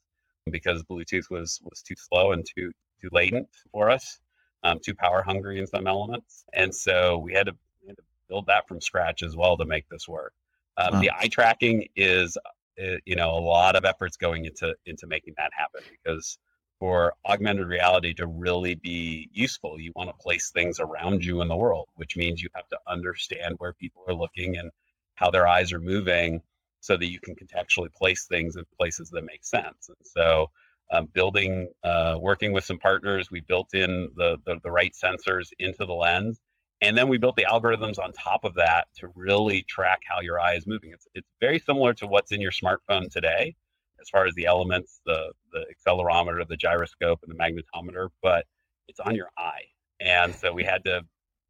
because 0.51 0.83
Bluetooth 0.83 1.31
was 1.31 1.61
was 1.63 1.81
too 1.81 1.95
slow 1.97 2.33
and 2.33 2.45
too 2.45 2.73
too 3.01 3.09
latent 3.13 3.49
for 3.73 3.89
us, 3.89 4.19
um, 4.65 4.79
too 4.85 4.95
power 4.95 5.23
hungry 5.23 5.61
in 5.61 5.67
some 5.67 5.87
elements, 5.87 6.45
and 6.53 6.75
so 6.75 7.19
we 7.19 7.33
had, 7.33 7.47
to, 7.47 7.55
we 7.81 7.87
had 7.87 7.97
to 7.97 8.03
build 8.29 8.47
that 8.47 8.67
from 8.67 8.81
scratch 8.81 9.23
as 9.23 9.37
well 9.37 9.57
to 9.57 9.65
make 9.65 9.89
this 9.89 10.09
work. 10.09 10.33
Um, 10.77 10.95
wow. 10.95 11.01
The 11.01 11.11
eye 11.17 11.29
tracking 11.29 11.87
is, 11.95 12.37
uh, 12.83 12.97
you 13.05 13.15
know, 13.15 13.31
a 13.31 13.39
lot 13.39 13.77
of 13.77 13.85
efforts 13.85 14.17
going 14.17 14.47
into 14.47 14.75
into 14.87 15.07
making 15.07 15.35
that 15.37 15.53
happen 15.57 15.83
because 15.91 16.39
for 16.79 17.15
augmented 17.27 17.67
reality 17.67 18.15
to 18.15 18.27
really 18.27 18.75
be 18.75 19.29
useful, 19.33 19.81
you 19.81 19.93
want 19.97 20.11
to 20.11 20.23
place 20.23 20.51
things 20.51 20.79
around 20.81 21.25
you 21.25 21.41
in 21.43 21.49
the 21.49 21.57
world, 21.57 21.89
which 21.97 22.17
means 22.17 22.43
you 22.43 22.49
have 22.55 22.69
to 22.69 22.79
understand 22.87 23.57
where 23.59 23.73
people 23.73 24.03
are 24.09 24.15
looking 24.15 24.57
and 24.57 24.71
how 25.15 25.31
their 25.31 25.47
eyes 25.47 25.73
are 25.73 25.81
moving 25.81 26.41
so 26.81 26.97
that 26.97 27.11
you 27.11 27.19
can 27.21 27.35
contextually 27.35 27.93
place 27.93 28.27
things 28.27 28.57
in 28.57 28.65
places 28.77 29.11
that 29.11 29.25
make 29.25 29.45
sense. 29.45 29.89
And 29.89 29.97
so, 30.05 30.51
um, 30.91 31.07
building, 31.13 31.69
uh, 31.85 32.17
working 32.19 32.53
with 32.53 32.65
some 32.65 32.79
partners, 32.79 33.31
we 33.31 33.41
built 33.41 33.75
in 33.75 34.11
the, 34.17 34.39
the, 34.47 34.59
the 34.63 34.71
right 34.71 34.95
sensors 34.95 35.49
into 35.59 35.85
the 35.85 35.93
lens. 35.93 36.41
And 36.81 36.97
then 36.97 37.09
we 37.09 37.19
built 37.19 37.37
the 37.37 37.45
algorithms 37.45 37.99
on 37.99 38.13
top 38.13 38.45
of 38.45 38.55
that 38.55 38.87
to 38.99 39.09
really 39.15 39.63
track 39.63 40.01
how 40.09 40.21
your 40.21 40.41
eye 40.41 40.55
is 40.55 40.67
moving. 40.67 40.93
It's, 40.93 41.07
it's 41.15 41.29
very 41.41 41.59
similar 41.59 41.93
to 41.95 42.07
what's 42.07 42.33
in 42.33 42.41
your 42.41 42.53
smartphone 42.53 43.11
today 43.11 43.57
as 44.01 44.09
far 44.09 44.27
as 44.27 44.35
the 44.35 44.47
elements, 44.47 45.01
the 45.07 45.33
the 45.53 45.65
accelerometer, 45.75 46.47
the 46.47 46.57
gyroscope, 46.57 47.21
and 47.23 47.33
the 47.33 47.39
magnetometer, 47.39 48.09
but 48.23 48.47
it's 48.89 49.01
on 49.01 49.15
your 49.15 49.31
eye. 49.37 49.63
And 50.01 50.35
so 50.35 50.53
we 50.53 50.65
had 50.65 50.85
to 50.85 51.03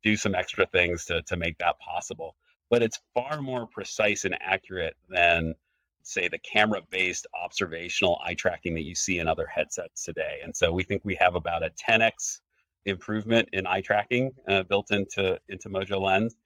do 0.03 0.17
some 0.17 0.35
extra 0.35 0.67
things 0.67 1.05
to 1.07 1.23
to 1.23 1.37
make 1.37 1.59
that 1.59 1.79
possible. 1.79 2.37
But 2.71 2.83
it's 2.83 3.01
far 3.15 3.41
more 3.41 3.67
precise 3.67 4.25
and 4.25 4.37
accurate 4.41 4.97
than 5.09 5.55
say 6.03 6.29
the 6.29 6.39
camera 6.39 6.81
based 6.91 7.27
observational 7.43 8.21
eye 8.25 8.35
tracking 8.35 8.75
that 8.75 8.85
you 8.85 8.95
see 8.95 9.19
in 9.19 9.29
other 9.29 9.47
headsets 9.47 10.05
today. 10.05 10.41
And 10.43 10.57
so 10.57 10.73
we 10.73 10.83
think 10.83 11.05
we 11.05 11.17
have 11.17 11.35
about 11.35 11.63
a 11.63 11.71
10x 11.71 12.41
improvement 12.87 13.49
in 13.53 13.67
eye 13.67 13.83
tracking 13.83 14.33
uh, 14.49 14.63
built 14.63 14.91
into 14.91 15.39
into 15.49 15.69
Mojo 15.69 16.01
Lens. 16.01 16.37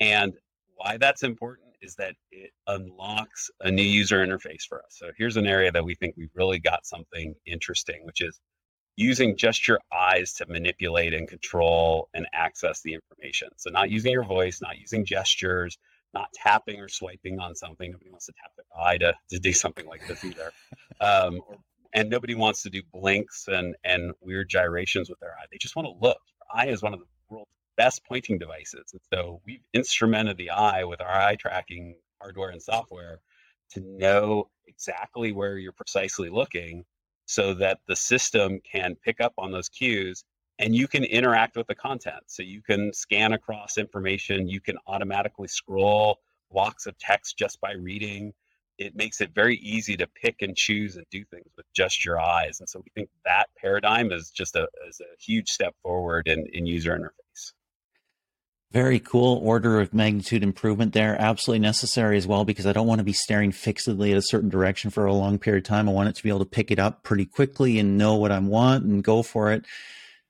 And 0.00 0.34
why 0.74 0.98
that's 0.98 1.22
important 1.22 1.65
is 1.80 1.94
that 1.96 2.14
it 2.30 2.50
unlocks 2.66 3.50
a 3.60 3.70
new 3.70 3.82
user 3.82 4.24
interface 4.24 4.62
for 4.68 4.78
us. 4.78 4.90
So 4.90 5.10
here's 5.16 5.36
an 5.36 5.46
area 5.46 5.72
that 5.72 5.84
we 5.84 5.94
think 5.94 6.14
we've 6.16 6.28
really 6.34 6.58
got 6.58 6.86
something 6.86 7.34
interesting, 7.46 8.04
which 8.04 8.20
is 8.20 8.40
using 8.96 9.36
just 9.36 9.68
your 9.68 9.78
eyes 9.92 10.32
to 10.34 10.46
manipulate 10.46 11.12
and 11.12 11.28
control 11.28 12.08
and 12.14 12.26
access 12.32 12.80
the 12.82 12.94
information. 12.94 13.48
So 13.56 13.70
not 13.70 13.90
using 13.90 14.12
your 14.12 14.24
voice, 14.24 14.60
not 14.62 14.78
using 14.78 15.04
gestures, 15.04 15.76
not 16.14 16.32
tapping 16.32 16.80
or 16.80 16.88
swiping 16.88 17.38
on 17.38 17.54
something. 17.54 17.90
Nobody 17.90 18.10
wants 18.10 18.26
to 18.26 18.32
tap 18.32 18.52
their 18.56 18.82
eye 18.82 18.96
to, 18.98 19.14
to 19.30 19.38
do 19.38 19.52
something 19.52 19.86
like 19.86 20.06
this 20.08 20.24
either. 20.24 20.50
Um, 21.00 21.40
and 21.92 22.08
nobody 22.08 22.34
wants 22.34 22.62
to 22.62 22.70
do 22.70 22.82
blinks 22.92 23.48
and, 23.48 23.74
and 23.84 24.12
weird 24.20 24.48
gyrations 24.48 25.10
with 25.10 25.20
their 25.20 25.30
eye. 25.30 25.44
They 25.50 25.58
just 25.60 25.76
want 25.76 25.86
to 25.86 25.92
look. 25.92 26.18
Your 26.26 26.62
eye 26.62 26.68
is 26.68 26.82
one 26.82 26.94
of 26.94 27.00
the 27.00 27.06
world's 27.28 27.50
best 27.76 28.02
pointing 28.06 28.38
devices. 28.38 28.92
And 28.92 29.00
so 29.12 29.40
we've 29.44 29.62
instrumented 29.74 30.36
the 30.36 30.50
eye 30.50 30.84
with 30.84 31.00
our 31.00 31.08
eye 31.08 31.36
tracking 31.36 31.96
hardware 32.20 32.50
and 32.50 32.62
software 32.62 33.20
to 33.72 33.80
know 33.80 34.48
exactly 34.66 35.32
where 35.32 35.58
you're 35.58 35.72
precisely 35.72 36.28
looking 36.28 36.84
so 37.26 37.54
that 37.54 37.80
the 37.86 37.96
system 37.96 38.60
can 38.60 38.96
pick 39.04 39.20
up 39.20 39.34
on 39.38 39.50
those 39.50 39.68
cues 39.68 40.24
and 40.58 40.74
you 40.74 40.88
can 40.88 41.04
interact 41.04 41.56
with 41.56 41.66
the 41.66 41.74
content. 41.74 42.22
So 42.26 42.42
you 42.42 42.62
can 42.62 42.92
scan 42.92 43.32
across 43.32 43.78
information, 43.78 44.48
you 44.48 44.60
can 44.60 44.76
automatically 44.86 45.48
scroll 45.48 46.20
blocks 46.50 46.86
of 46.86 46.96
text 46.98 47.36
just 47.36 47.60
by 47.60 47.72
reading. 47.72 48.32
It 48.78 48.94
makes 48.94 49.20
it 49.20 49.30
very 49.34 49.56
easy 49.56 49.96
to 49.96 50.06
pick 50.06 50.42
and 50.42 50.56
choose 50.56 50.96
and 50.96 51.04
do 51.10 51.24
things 51.24 51.50
with 51.56 51.66
just 51.74 52.04
your 52.04 52.20
eyes. 52.20 52.60
And 52.60 52.68
so 52.68 52.78
we 52.78 52.90
think 52.94 53.08
that 53.24 53.46
paradigm 53.58 54.12
is 54.12 54.30
just 54.30 54.54
a, 54.54 54.68
is 54.88 55.00
a 55.00 55.16
huge 55.18 55.48
step 55.48 55.74
forward 55.82 56.28
in, 56.28 56.46
in 56.52 56.66
user 56.66 56.96
interface. 56.96 57.52
Very 58.76 59.00
cool 59.00 59.40
order 59.42 59.80
of 59.80 59.94
magnitude 59.94 60.42
improvement 60.42 60.92
there. 60.92 61.16
Absolutely 61.18 61.60
necessary 61.60 62.18
as 62.18 62.26
well 62.26 62.44
because 62.44 62.66
I 62.66 62.74
don't 62.74 62.86
want 62.86 62.98
to 62.98 63.06
be 63.06 63.14
staring 63.14 63.50
fixedly 63.50 64.12
at 64.12 64.18
a 64.18 64.22
certain 64.22 64.50
direction 64.50 64.90
for 64.90 65.06
a 65.06 65.14
long 65.14 65.38
period 65.38 65.64
of 65.64 65.68
time. 65.68 65.88
I 65.88 65.92
want 65.92 66.10
it 66.10 66.16
to 66.16 66.22
be 66.22 66.28
able 66.28 66.40
to 66.40 66.44
pick 66.44 66.70
it 66.70 66.78
up 66.78 67.02
pretty 67.02 67.24
quickly 67.24 67.78
and 67.78 67.96
know 67.96 68.16
what 68.16 68.32
I 68.32 68.38
want 68.38 68.84
and 68.84 69.02
go 69.02 69.22
for 69.22 69.50
it. 69.50 69.64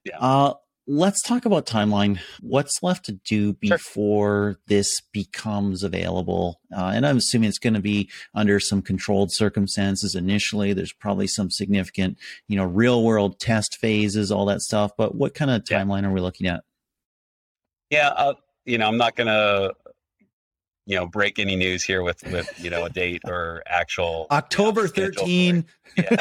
Yeah. 0.05 0.19
Uh, 0.21 0.55
let's 0.87 1.23
talk 1.23 1.45
about 1.45 1.67
timeline. 1.67 2.21
What's 2.41 2.85
left 2.85 3.07
to 3.07 3.19
do 3.27 3.55
before 3.55 4.53
sure. 4.53 4.61
this 4.69 5.01
becomes 5.13 5.83
available? 5.83 6.61
Uh, 6.73 6.93
and 6.95 7.05
I'm 7.05 7.17
assuming 7.17 7.49
it's 7.49 7.59
going 7.59 7.75
to 7.75 7.81
be 7.81 8.09
under 8.33 8.61
some 8.61 8.81
controlled 8.81 9.33
circumstances 9.33 10.15
initially. 10.15 10.73
There's 10.73 10.93
probably 10.93 11.27
some 11.27 11.51
significant, 11.51 12.17
you 12.47 12.57
know, 12.57 12.65
real 12.65 13.03
world 13.03 13.41
test 13.41 13.79
phases, 13.81 14.31
all 14.31 14.47
that 14.47 14.61
stuff. 14.61 14.93
But 14.97 15.17
what 15.17 15.35
kind 15.35 15.51
of 15.51 15.65
timeline 15.65 16.03
yeah. 16.03 16.11
are 16.11 16.13
we 16.13 16.21
looking 16.21 16.47
at? 16.47 16.63
Yeah, 17.91 18.09
uh, 18.09 18.35
you 18.65 18.79
know, 18.79 18.89
I'm 18.89 18.97
not 18.97 19.17
going 19.17 19.29
to 19.29 19.75
you 20.87 20.97
know 20.97 21.07
break 21.07 21.39
any 21.39 21.57
news 21.57 21.83
here 21.83 22.03
with 22.03 22.23
with 22.31 22.49
you 22.63 22.71
know 22.71 22.85
a 22.85 22.91
date 22.91 23.23
or 23.27 23.63
actual 23.67 24.27
October 24.31 24.83
you 24.83 25.03
know, 25.03 25.11
13. 25.11 25.65
Yeah. 25.97 26.17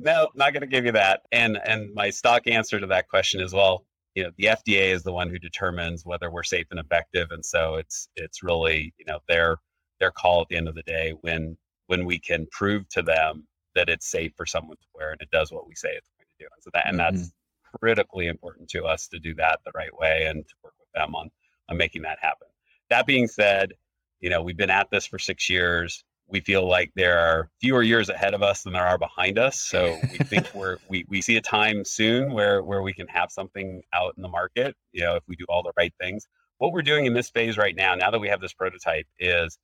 no, 0.00 0.28
not 0.34 0.52
going 0.52 0.60
to 0.62 0.66
give 0.66 0.84
you 0.84 0.92
that. 0.92 1.22
And 1.32 1.58
and 1.64 1.92
my 1.94 2.10
stock 2.10 2.46
answer 2.46 2.78
to 2.80 2.86
that 2.86 3.08
question 3.08 3.40
is 3.40 3.52
well, 3.52 3.84
you 4.14 4.22
know, 4.22 4.30
the 4.38 4.44
FDA 4.44 4.92
is 4.92 5.02
the 5.02 5.12
one 5.12 5.28
who 5.28 5.38
determines 5.38 6.04
whether 6.04 6.30
we're 6.30 6.42
safe 6.42 6.66
and 6.70 6.80
effective, 6.80 7.28
and 7.30 7.44
so 7.44 7.74
it's 7.74 8.08
it's 8.16 8.42
really 8.42 8.94
you 8.98 9.04
know 9.06 9.18
their 9.28 9.58
their 9.98 10.10
call 10.10 10.42
at 10.42 10.48
the 10.48 10.56
end 10.56 10.68
of 10.68 10.74
the 10.74 10.82
day 10.82 11.14
when 11.20 11.56
when 11.86 12.04
we 12.04 12.18
can 12.18 12.46
prove 12.52 12.88
to 12.90 13.02
them 13.02 13.46
that 13.74 13.88
it's 13.88 14.10
safe 14.10 14.32
for 14.36 14.46
someone 14.46 14.76
to 14.76 14.86
wear 14.94 15.10
and 15.10 15.20
it 15.20 15.30
does 15.30 15.52
what 15.52 15.66
we 15.66 15.74
say 15.74 15.90
it's 15.90 16.10
going 16.18 16.26
to 16.38 16.44
do. 16.44 16.48
And 16.54 16.62
so 16.62 16.70
that 16.74 16.86
and 16.86 16.98
mm-hmm. 16.98 17.16
that's 17.16 17.32
critically 17.78 18.26
important 18.26 18.68
to 18.70 18.84
us 18.84 19.08
to 19.08 19.18
do 19.18 19.34
that 19.34 19.60
the 19.64 19.72
right 19.74 19.96
way 19.96 20.26
and 20.26 20.46
to 20.46 20.54
work 20.62 20.74
with 20.78 20.88
them 20.94 21.14
on 21.14 21.30
on 21.68 21.76
making 21.76 22.02
that 22.02 22.18
happen. 22.20 22.48
That 22.88 23.06
being 23.06 23.28
said, 23.28 23.74
you 24.20 24.30
know, 24.30 24.42
we've 24.42 24.56
been 24.56 24.70
at 24.70 24.90
this 24.90 25.06
for 25.06 25.18
six 25.18 25.48
years 25.48 26.04
we 26.30 26.40
feel 26.40 26.66
like 26.66 26.92
there 26.94 27.18
are 27.18 27.50
fewer 27.60 27.82
years 27.82 28.08
ahead 28.08 28.34
of 28.34 28.42
us 28.42 28.62
than 28.62 28.72
there 28.72 28.86
are 28.86 28.98
behind 28.98 29.38
us. 29.38 29.60
So 29.60 29.98
we 30.12 30.18
think 30.18 30.48
we're 30.54 30.78
we, 30.88 31.04
we 31.08 31.20
see 31.20 31.36
a 31.36 31.40
time 31.40 31.84
soon 31.84 32.32
where 32.32 32.62
where 32.62 32.82
we 32.82 32.92
can 32.92 33.08
have 33.08 33.30
something 33.30 33.82
out 33.92 34.14
in 34.16 34.22
the 34.22 34.28
market, 34.28 34.76
you 34.92 35.02
know, 35.02 35.16
if 35.16 35.22
we 35.26 35.36
do 35.36 35.44
all 35.48 35.62
the 35.62 35.72
right 35.76 35.92
things. 36.00 36.26
What 36.58 36.72
we're 36.72 36.82
doing 36.82 37.06
in 37.06 37.14
this 37.14 37.30
phase 37.30 37.56
right 37.56 37.74
now, 37.74 37.94
now 37.94 38.10
that 38.10 38.20
we 38.20 38.28
have 38.28 38.40
this 38.40 38.52
prototype, 38.52 39.06
is 39.18 39.58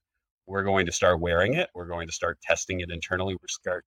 we're 0.47 0.63
going 0.63 0.87
to 0.87 0.93
start 0.93 1.21
wearing 1.21 1.55
it. 1.55 1.69
We're 1.75 1.87
going 1.87 2.07
to 2.07 2.13
start 2.13 2.41
testing 2.41 2.81
it 2.81 2.91
internally. 2.91 3.35
We're 3.35 3.49
start 3.49 3.85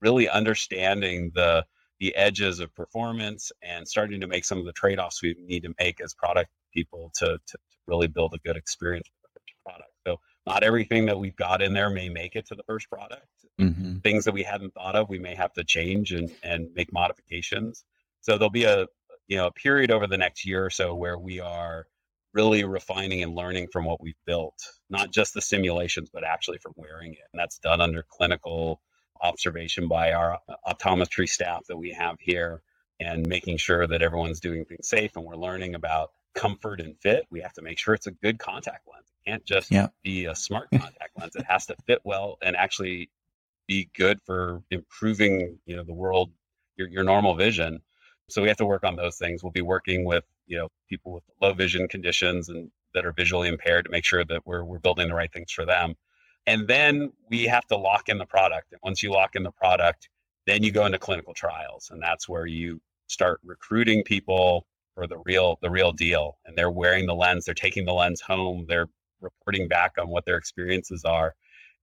really 0.00 0.28
understanding 0.28 1.30
the 1.34 1.64
the 2.00 2.16
edges 2.16 2.60
of 2.60 2.74
performance 2.74 3.52
and 3.62 3.86
starting 3.86 4.22
to 4.22 4.26
make 4.26 4.44
some 4.44 4.58
of 4.58 4.64
the 4.64 4.72
trade-offs 4.72 5.22
we 5.22 5.36
need 5.38 5.62
to 5.62 5.74
make 5.78 6.00
as 6.00 6.14
product 6.14 6.50
people 6.72 7.12
to, 7.14 7.26
to, 7.26 7.38
to 7.52 7.58
really 7.86 8.08
build 8.08 8.34
a 8.34 8.38
good 8.38 8.56
experience 8.56 9.08
for 9.22 9.28
the 9.34 9.40
product. 9.70 9.90
So 10.06 10.16
not 10.46 10.62
everything 10.62 11.06
that 11.06 11.18
we've 11.18 11.36
got 11.36 11.62
in 11.62 11.74
there 11.74 11.90
may 11.90 12.08
make 12.08 12.36
it 12.36 12.46
to 12.46 12.54
the 12.54 12.62
first 12.66 12.88
product. 12.88 13.26
Mm-hmm. 13.60 13.98
Things 13.98 14.24
that 14.24 14.32
we 14.32 14.42
hadn't 14.42 14.72
thought 14.72 14.96
of, 14.96 15.10
we 15.10 15.18
may 15.18 15.34
have 15.34 15.52
to 15.54 15.64
change 15.64 16.12
and, 16.12 16.30
and 16.42 16.68
make 16.74 16.92
modifications. 16.92 17.84
So 18.22 18.38
there'll 18.38 18.50
be 18.50 18.64
a 18.64 18.86
you 19.28 19.36
know 19.36 19.46
a 19.46 19.52
period 19.52 19.90
over 19.90 20.06
the 20.06 20.18
next 20.18 20.46
year 20.46 20.64
or 20.64 20.70
so 20.70 20.94
where 20.94 21.18
we 21.18 21.40
are 21.40 21.86
really 22.32 22.64
refining 22.64 23.22
and 23.22 23.34
learning 23.34 23.68
from 23.72 23.84
what 23.84 24.00
we've 24.00 24.14
built, 24.26 24.54
not 24.88 25.10
just 25.12 25.34
the 25.34 25.42
simulations, 25.42 26.10
but 26.12 26.24
actually 26.24 26.58
from 26.58 26.72
wearing 26.76 27.12
it. 27.12 27.18
And 27.32 27.40
that's 27.40 27.58
done 27.58 27.80
under 27.80 28.04
clinical 28.08 28.80
observation 29.22 29.88
by 29.88 30.12
our 30.12 30.38
uh, 30.48 30.54
optometry 30.68 31.28
staff 31.28 31.62
that 31.68 31.76
we 31.76 31.92
have 31.92 32.16
here 32.20 32.62
and 33.00 33.26
making 33.26 33.56
sure 33.56 33.86
that 33.86 34.02
everyone's 34.02 34.40
doing 34.40 34.64
things 34.64 34.88
safe 34.88 35.16
and 35.16 35.24
we're 35.24 35.36
learning 35.36 35.74
about 35.74 36.10
comfort 36.34 36.80
and 36.80 36.96
fit. 37.00 37.26
We 37.30 37.40
have 37.40 37.52
to 37.54 37.62
make 37.62 37.78
sure 37.78 37.94
it's 37.94 38.06
a 38.06 38.12
good 38.12 38.38
contact 38.38 38.86
lens 38.92 39.06
It 39.24 39.30
can't 39.30 39.44
just 39.44 39.70
yeah. 39.70 39.88
be 40.02 40.26
a 40.26 40.34
smart 40.34 40.68
contact 40.72 41.18
lens. 41.18 41.36
It 41.36 41.44
has 41.48 41.66
to 41.66 41.76
fit 41.86 42.00
well 42.04 42.38
and 42.42 42.56
actually 42.56 43.10
be 43.66 43.88
good 43.96 44.20
for 44.26 44.62
improving, 44.70 45.58
you 45.66 45.76
know, 45.76 45.84
the 45.84 45.94
world, 45.94 46.30
your, 46.76 46.88
your 46.88 47.04
normal 47.04 47.34
vision. 47.34 47.80
So 48.28 48.42
we 48.42 48.48
have 48.48 48.58
to 48.58 48.66
work 48.66 48.84
on 48.84 48.96
those 48.96 49.16
things. 49.16 49.42
We'll 49.42 49.52
be 49.52 49.62
working 49.62 50.04
with, 50.04 50.24
you 50.46 50.58
know, 50.58 50.68
people 50.88 51.12
with 51.12 51.24
low 51.40 51.52
vision 51.52 51.88
conditions 51.88 52.48
and 52.48 52.70
that 52.94 53.06
are 53.06 53.12
visually 53.12 53.48
impaired 53.48 53.84
to 53.84 53.90
make 53.90 54.04
sure 54.04 54.24
that 54.24 54.46
we're, 54.46 54.64
we're 54.64 54.78
building 54.78 55.08
the 55.08 55.14
right 55.14 55.32
things 55.32 55.52
for 55.52 55.64
them. 55.64 55.94
And 56.46 56.66
then 56.66 57.12
we 57.28 57.44
have 57.44 57.66
to 57.66 57.76
lock 57.76 58.08
in 58.08 58.18
the 58.18 58.26
product. 58.26 58.72
And 58.72 58.80
once 58.82 59.02
you 59.02 59.12
lock 59.12 59.36
in 59.36 59.42
the 59.42 59.52
product, 59.52 60.08
then 60.46 60.62
you 60.62 60.72
go 60.72 60.86
into 60.86 60.98
clinical 60.98 61.34
trials. 61.34 61.90
And 61.92 62.02
that's 62.02 62.28
where 62.28 62.46
you 62.46 62.80
start 63.08 63.40
recruiting 63.44 64.02
people 64.02 64.66
for 64.94 65.06
the 65.06 65.18
real 65.24 65.58
the 65.62 65.70
real 65.70 65.92
deal 65.92 66.38
and 66.44 66.56
they're 66.56 66.70
wearing 66.70 67.06
the 67.06 67.14
lens 67.14 67.44
they're 67.44 67.54
taking 67.54 67.84
the 67.84 67.92
lens 67.92 68.20
home 68.20 68.66
they're 68.68 68.88
reporting 69.20 69.68
back 69.68 69.92
on 69.98 70.08
what 70.08 70.24
their 70.24 70.36
experiences 70.36 71.04
are. 71.04 71.34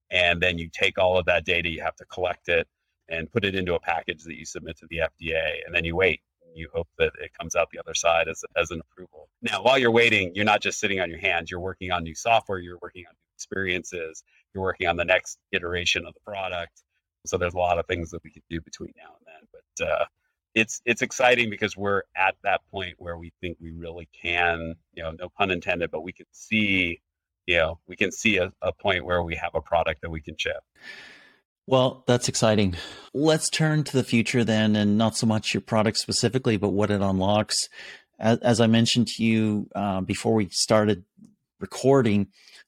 And 0.09 0.41
then 0.41 0.57
you 0.57 0.69
take 0.71 0.97
all 0.97 1.17
of 1.17 1.25
that 1.25 1.45
data, 1.45 1.69
you 1.69 1.81
have 1.81 1.95
to 1.97 2.05
collect 2.05 2.49
it 2.49 2.67
and 3.09 3.31
put 3.31 3.45
it 3.45 3.55
into 3.55 3.75
a 3.75 3.79
package 3.79 4.23
that 4.23 4.37
you 4.37 4.45
submit 4.45 4.77
to 4.77 4.87
the 4.89 4.97
FDA. 4.97 5.59
And 5.65 5.73
then 5.73 5.83
you 5.83 5.95
wait. 5.95 6.21
You 6.53 6.69
hope 6.73 6.87
that 6.97 7.11
it 7.21 7.31
comes 7.39 7.55
out 7.55 7.69
the 7.71 7.79
other 7.79 7.93
side 7.93 8.27
as, 8.27 8.43
as 8.55 8.71
an 8.71 8.81
approval. 8.81 9.29
Now, 9.43 9.61
while 9.61 9.77
you're 9.77 9.91
waiting, 9.91 10.31
you're 10.33 10.45
not 10.45 10.61
just 10.61 10.79
sitting 10.79 10.99
on 10.99 11.09
your 11.09 11.19
hands. 11.19 11.51
You're 11.51 11.59
working 11.59 11.91
on 11.91 12.03
new 12.03 12.15
software, 12.15 12.57
you're 12.57 12.79
working 12.81 13.05
on 13.07 13.13
new 13.13 13.35
experiences, 13.35 14.23
you're 14.57 14.63
working 14.63 14.87
on 14.87 14.97
the 14.97 15.05
next 15.05 15.37
iteration 15.51 16.05
of 16.05 16.13
the 16.13 16.19
product. 16.21 16.81
So 17.25 17.37
there's 17.37 17.53
a 17.53 17.57
lot 17.57 17.77
of 17.77 17.85
things 17.85 18.09
that 18.11 18.23
we 18.23 18.31
can 18.31 18.41
do 18.49 18.59
between 18.61 18.93
now 18.97 19.15
and 19.17 19.27
then. 19.27 19.61
But 19.77 19.87
uh, 19.87 20.05
it's 20.55 20.81
it's 20.85 21.01
exciting 21.01 21.49
because 21.49 21.77
we're 21.77 22.03
at 22.15 22.35
that 22.43 22.61
point 22.71 22.95
where 22.97 23.17
we 23.17 23.31
think 23.41 23.57
we 23.59 23.71
really 23.71 24.07
can, 24.19 24.75
you 24.93 25.03
know, 25.03 25.11
no 25.11 25.29
pun 25.29 25.51
intended, 25.51 25.91
but 25.91 26.01
we 26.01 26.11
can 26.11 26.25
see 26.31 27.01
you 27.45 27.57
know 27.57 27.79
we 27.87 27.95
can 27.95 28.11
see 28.11 28.37
a, 28.37 28.51
a 28.61 28.73
point 28.73 29.05
where 29.05 29.23
we 29.23 29.35
have 29.35 29.51
a 29.53 29.61
product 29.61 30.01
that 30.01 30.09
we 30.09 30.21
can 30.21 30.35
ship 30.37 30.63
well, 31.69 32.05
that's 32.07 32.29
exciting. 32.29 32.75
Let's 33.13 33.49
turn 33.49 33.83
to 33.83 33.91
the 33.91 34.03
future 34.05 34.45
then, 34.45 34.77
and 34.77 34.97
not 34.97 35.17
so 35.17 35.27
much 35.27 35.53
your 35.53 35.59
product 35.59 35.97
specifically, 35.97 36.55
but 36.55 36.69
what 36.69 36.89
it 36.89 37.01
unlocks. 37.01 37.67
As, 38.17 38.37
as 38.39 38.61
I 38.61 38.67
mentioned 38.67 39.07
to 39.07 39.23
you 39.23 39.67
uh, 39.75 39.99
before 39.99 40.33
we 40.33 40.47
started 40.47 41.03
recording, 41.59 42.27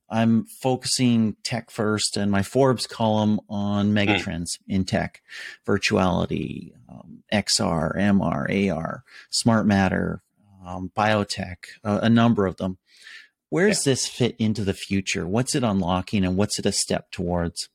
I'm 0.10 0.46
focusing 0.46 1.36
tech 1.44 1.72
first 1.72 2.18
and 2.18 2.32
my 2.32 2.44
Forbes 2.44 2.88
column 2.88 3.40
on 3.50 3.94
megatrends 3.94 4.58
mm. 4.58 4.60
in 4.68 4.86
tech, 4.86 5.22
virtuality, 5.68 6.74
um, 6.90 7.24
XR, 7.32 7.96
MR, 7.96 8.72
AR, 8.72 9.04
smart 9.30 9.66
matter, 9.66 10.22
um, 10.66 10.92
biotech, 10.98 11.58
uh, 11.84 12.00
a 12.02 12.10
number 12.10 12.46
of 12.46 12.58
them. 12.58 12.78
Where 13.50 13.68
does 13.68 13.86
yeah. 13.86 13.92
this 13.92 14.08
fit 14.08 14.36
into 14.38 14.64
the 14.64 14.74
future? 14.74 15.28
What's 15.28 15.56
it 15.56 15.64
unlocking 15.64 16.24
and 16.24 16.38
what's 16.38 16.60
it 16.60 16.66
a 16.66 16.72
step 16.72 17.12
towards? 17.12 17.70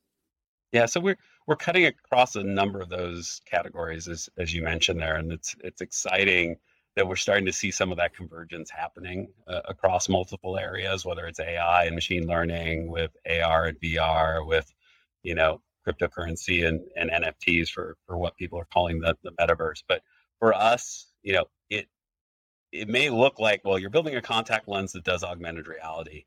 Yeah, 0.72 0.86
so 0.86 1.00
we're 1.00 1.18
we're 1.46 1.56
cutting 1.56 1.86
across 1.86 2.36
a 2.36 2.42
number 2.42 2.80
of 2.80 2.88
those 2.88 3.40
categories 3.44 4.08
as 4.08 4.28
as 4.38 4.54
you 4.54 4.62
mentioned 4.62 5.00
there, 5.00 5.16
and 5.16 5.32
it's 5.32 5.54
it's 5.62 5.80
exciting 5.80 6.56
that 6.96 7.06
we're 7.06 7.16
starting 7.16 7.46
to 7.46 7.52
see 7.52 7.70
some 7.70 7.90
of 7.90 7.98
that 7.98 8.14
convergence 8.14 8.70
happening 8.70 9.28
uh, 9.48 9.60
across 9.66 10.08
multiple 10.08 10.58
areas, 10.58 11.04
whether 11.04 11.26
it's 11.26 11.40
AI 11.40 11.84
and 11.84 11.94
machine 11.94 12.26
learning, 12.26 12.88
with 12.88 13.10
AR 13.28 13.66
and 13.66 13.80
VR, 13.80 14.46
with 14.46 14.72
you 15.22 15.34
know 15.34 15.60
cryptocurrency 15.86 16.66
and, 16.66 16.80
and 16.96 17.10
NFTs 17.10 17.70
for 17.70 17.96
for 18.06 18.16
what 18.18 18.36
people 18.36 18.58
are 18.58 18.68
calling 18.72 19.00
the 19.00 19.16
the 19.24 19.32
metaverse. 19.32 19.82
But 19.88 20.02
for 20.38 20.54
us, 20.54 21.06
you 21.22 21.32
know, 21.34 21.46
it 21.70 21.88
it 22.72 22.88
may 22.88 23.10
look 23.10 23.38
like, 23.40 23.62
well, 23.64 23.78
you're 23.78 23.90
building 23.90 24.16
a 24.16 24.22
contact 24.22 24.68
lens 24.68 24.92
that 24.92 25.04
does 25.04 25.24
augmented 25.24 25.68
reality, 25.68 26.24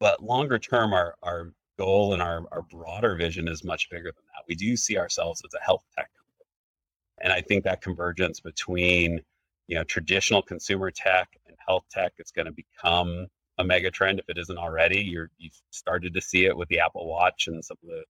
but 0.00 0.22
longer 0.22 0.58
term, 0.58 0.92
our, 0.92 1.14
our 1.22 1.52
goal 1.78 2.12
and 2.12 2.22
our, 2.22 2.44
our 2.52 2.62
broader 2.62 3.16
vision 3.16 3.48
is 3.48 3.64
much 3.64 3.88
bigger 3.90 4.12
than 4.12 4.24
that. 4.34 4.44
We 4.48 4.54
do 4.54 4.76
see 4.76 4.98
ourselves 4.98 5.42
as 5.44 5.54
a 5.54 5.64
health 5.64 5.84
tech 5.96 6.10
company. 6.16 6.46
And 7.20 7.32
I 7.32 7.40
think 7.40 7.64
that 7.64 7.80
convergence 7.80 8.40
between, 8.40 9.20
you 9.68 9.76
know, 9.76 9.84
traditional 9.84 10.42
consumer 10.42 10.90
tech 10.90 11.28
and 11.46 11.56
health 11.66 11.84
tech 11.90 12.12
it's 12.18 12.32
going 12.32 12.46
to 12.46 12.52
become 12.52 13.28
a 13.58 13.64
mega 13.64 13.90
trend 13.90 14.18
if 14.18 14.28
it 14.28 14.38
isn't 14.38 14.58
already. 14.58 15.00
You're 15.00 15.30
you've 15.38 15.60
started 15.70 16.14
to 16.14 16.20
see 16.20 16.46
it 16.46 16.56
with 16.56 16.68
the 16.68 16.80
Apple 16.80 17.06
Watch 17.06 17.46
and 17.46 17.64
some 17.64 17.76
of 17.82 17.88
the 17.88 18.02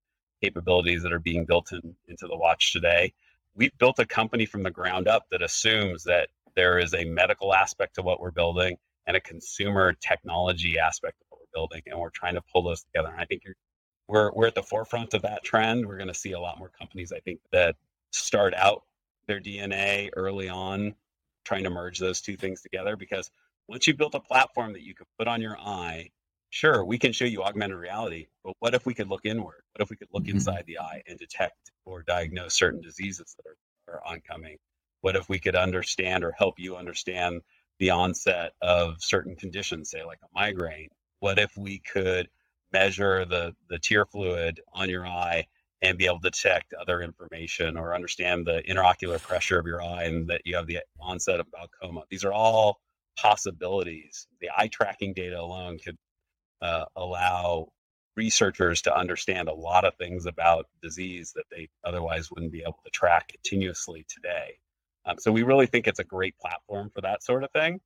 capabilities 0.42 1.02
that 1.02 1.12
are 1.12 1.18
being 1.18 1.44
built 1.44 1.72
in, 1.72 1.94
into 2.06 2.26
the 2.26 2.36
watch 2.36 2.72
today. 2.72 3.12
We've 3.54 3.76
built 3.78 3.98
a 3.98 4.06
company 4.06 4.46
from 4.46 4.62
the 4.62 4.70
ground 4.70 5.08
up 5.08 5.26
that 5.30 5.42
assumes 5.42 6.04
that 6.04 6.28
there 6.54 6.78
is 6.78 6.94
a 6.94 7.04
medical 7.04 7.52
aspect 7.52 7.96
to 7.96 8.02
what 8.02 8.20
we're 8.20 8.30
building 8.30 8.76
and 9.06 9.16
a 9.16 9.20
consumer 9.20 9.94
technology 9.94 10.78
aspect 10.78 11.16
of 11.20 11.26
what 11.30 11.40
we're 11.40 11.58
building, 11.58 11.82
and 11.86 11.98
we're 11.98 12.10
trying 12.10 12.34
to 12.34 12.42
pull 12.52 12.62
those 12.62 12.84
together. 12.84 13.08
And 13.08 13.20
I 13.20 13.24
think 13.24 13.42
we're 14.06 14.32
we're 14.32 14.46
at 14.46 14.54
the 14.54 14.62
forefront 14.62 15.14
of 15.14 15.22
that 15.22 15.44
trend. 15.44 15.86
We're 15.86 15.96
going 15.96 16.08
to 16.08 16.14
see 16.14 16.32
a 16.32 16.40
lot 16.40 16.58
more 16.58 16.70
companies, 16.78 17.12
I 17.12 17.20
think, 17.20 17.40
that 17.52 17.76
start 18.10 18.54
out 18.54 18.82
their 19.26 19.40
DNA 19.40 20.10
early 20.14 20.48
on, 20.48 20.94
trying 21.48 21.64
to 21.64 21.70
merge 21.70 21.98
those 21.98 22.20
two 22.20 22.36
things 22.36 22.60
together. 22.60 22.94
Because 22.94 23.30
once 23.68 23.86
you've 23.86 23.96
built 23.96 24.14
a 24.14 24.20
platform 24.20 24.74
that 24.74 24.82
you 24.82 24.94
can 24.94 25.06
put 25.18 25.26
on 25.26 25.40
your 25.40 25.58
eye, 25.58 26.10
sure, 26.50 26.84
we 26.84 26.98
can 26.98 27.12
show 27.12 27.24
you 27.24 27.42
augmented 27.42 27.78
reality, 27.78 28.26
but 28.44 28.54
what 28.60 28.74
if 28.74 28.84
we 28.84 28.94
could 28.94 29.08
look 29.08 29.24
inward? 29.24 29.62
What 29.72 29.82
if 29.82 29.90
we 29.90 29.96
could 29.96 30.08
look 30.12 30.24
mm-hmm. 30.24 30.36
inside 30.36 30.64
the 30.66 30.78
eye 30.78 31.02
and 31.08 31.18
detect 31.18 31.72
or 31.86 32.02
diagnose 32.02 32.56
certain 32.56 32.82
diseases 32.82 33.34
that 33.36 33.46
are, 33.48 33.94
are 33.94 34.06
oncoming? 34.06 34.58
What 35.00 35.16
if 35.16 35.28
we 35.28 35.38
could 35.38 35.56
understand 35.56 36.22
or 36.22 36.32
help 36.32 36.58
you 36.58 36.76
understand 36.76 37.40
the 37.78 37.90
onset 37.90 38.52
of 38.60 38.96
certain 38.98 39.36
conditions, 39.36 39.90
say 39.90 40.04
like 40.04 40.18
a 40.22 40.28
migraine? 40.34 40.90
What 41.20 41.38
if 41.38 41.56
we 41.56 41.78
could 41.78 42.28
measure 42.72 43.24
the, 43.24 43.54
the 43.70 43.78
tear 43.78 44.04
fluid 44.04 44.60
on 44.74 44.90
your 44.90 45.06
eye 45.06 45.46
and 45.80 45.98
be 45.98 46.06
able 46.06 46.20
to 46.20 46.30
detect 46.30 46.74
other 46.74 47.00
information 47.00 47.76
or 47.76 47.94
understand 47.94 48.46
the 48.46 48.62
interocular 48.68 49.20
pressure 49.20 49.58
of 49.58 49.66
your 49.66 49.82
eye 49.82 50.04
and 50.04 50.28
that 50.28 50.42
you 50.44 50.56
have 50.56 50.66
the 50.66 50.80
onset 51.00 51.40
of 51.40 51.46
glaucoma. 51.50 52.02
These 52.10 52.24
are 52.24 52.32
all 52.32 52.80
possibilities. 53.16 54.26
The 54.40 54.50
eye 54.56 54.68
tracking 54.68 55.14
data 55.14 55.40
alone 55.40 55.78
could 55.78 55.96
uh, 56.60 56.86
allow 56.96 57.68
researchers 58.16 58.82
to 58.82 58.96
understand 58.96 59.48
a 59.48 59.54
lot 59.54 59.84
of 59.84 59.94
things 59.94 60.26
about 60.26 60.66
disease 60.82 61.32
that 61.36 61.44
they 61.50 61.68
otherwise 61.84 62.30
wouldn't 62.30 62.52
be 62.52 62.62
able 62.62 62.80
to 62.84 62.90
track 62.90 63.28
continuously 63.28 64.04
today. 64.08 64.58
Um, 65.06 65.16
so 65.18 65.30
we 65.30 65.44
really 65.44 65.66
think 65.66 65.86
it's 65.86 66.00
a 66.00 66.04
great 66.04 66.36
platform 66.38 66.90
for 66.92 67.00
that 67.02 67.22
sort 67.22 67.44
of 67.44 67.52
thing. 67.52 67.80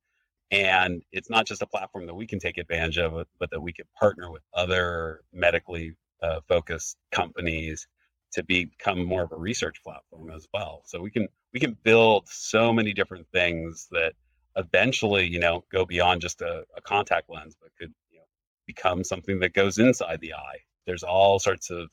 And 0.49 1.03
it's 1.11 1.29
not 1.29 1.45
just 1.45 1.61
a 1.61 1.67
platform 1.67 2.07
that 2.07 2.15
we 2.15 2.27
can 2.27 2.39
take 2.39 2.57
advantage 2.57 2.97
of, 2.97 3.25
but 3.39 3.51
that 3.51 3.61
we 3.61 3.73
could 3.73 3.87
partner 3.99 4.31
with 4.31 4.43
other 4.53 5.21
medically 5.31 5.93
uh, 6.23 6.39
focused 6.47 6.97
companies 7.11 7.87
to 8.33 8.43
become 8.43 9.05
more 9.05 9.23
of 9.23 9.31
a 9.31 9.37
research 9.37 9.83
platform 9.83 10.31
as 10.31 10.47
well. 10.53 10.81
So 10.85 11.01
we 11.01 11.11
can 11.11 11.27
we 11.53 11.59
can 11.59 11.77
build 11.83 12.27
so 12.27 12.73
many 12.73 12.93
different 12.93 13.27
things 13.31 13.87
that 13.91 14.13
eventually, 14.55 15.27
you 15.27 15.39
know, 15.39 15.63
go 15.71 15.85
beyond 15.85 16.21
just 16.21 16.41
a, 16.41 16.63
a 16.75 16.81
contact 16.81 17.29
lens, 17.29 17.55
but 17.61 17.69
could 17.79 17.93
you 18.11 18.19
know, 18.19 18.25
become 18.65 19.03
something 19.03 19.39
that 19.41 19.53
goes 19.53 19.77
inside 19.77 20.19
the 20.21 20.33
eye. 20.33 20.59
There's 20.87 21.03
all 21.03 21.39
sorts 21.39 21.69
of 21.69 21.89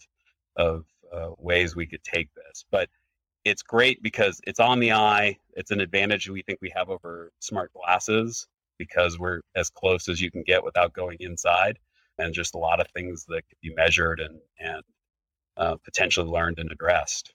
of 0.57 0.85
uh, 1.13 1.31
ways 1.39 1.77
we 1.77 1.87
could 1.87 2.05
take 2.05 2.29
this, 2.35 2.65
but 2.71 2.89
it's 3.45 3.63
great 3.63 4.03
because 4.03 4.41
it's 4.47 4.61
on 4.61 4.81
the 4.81 4.93
eye. 4.93 5.37
It's 5.55 5.71
an 5.71 5.81
advantage 5.81 6.29
we 6.29 6.43
think 6.43 6.59
we 6.61 6.73
have 6.77 6.91
over 6.91 7.33
smart 7.41 7.73
glasses 7.73 8.47
because 8.79 9.19
we're 9.19 9.41
as 9.57 9.71
close 9.71 10.09
as 10.09 10.21
you 10.21 10.31
can 10.31 10.43
get 10.43 10.65
without 10.65 10.93
going 10.95 11.19
inside, 11.21 11.79
and 12.21 12.35
just 12.35 12.55
a 12.55 12.59
lot 12.59 12.81
of 12.81 12.87
things 12.95 13.25
that 13.29 13.43
can 13.49 13.59
be 13.63 13.75
measured 13.75 14.21
and 14.21 14.39
and 14.59 14.83
uh, 15.57 15.77
potentially 15.85 16.29
learned 16.29 16.59
and 16.59 16.71
addressed. 16.71 17.33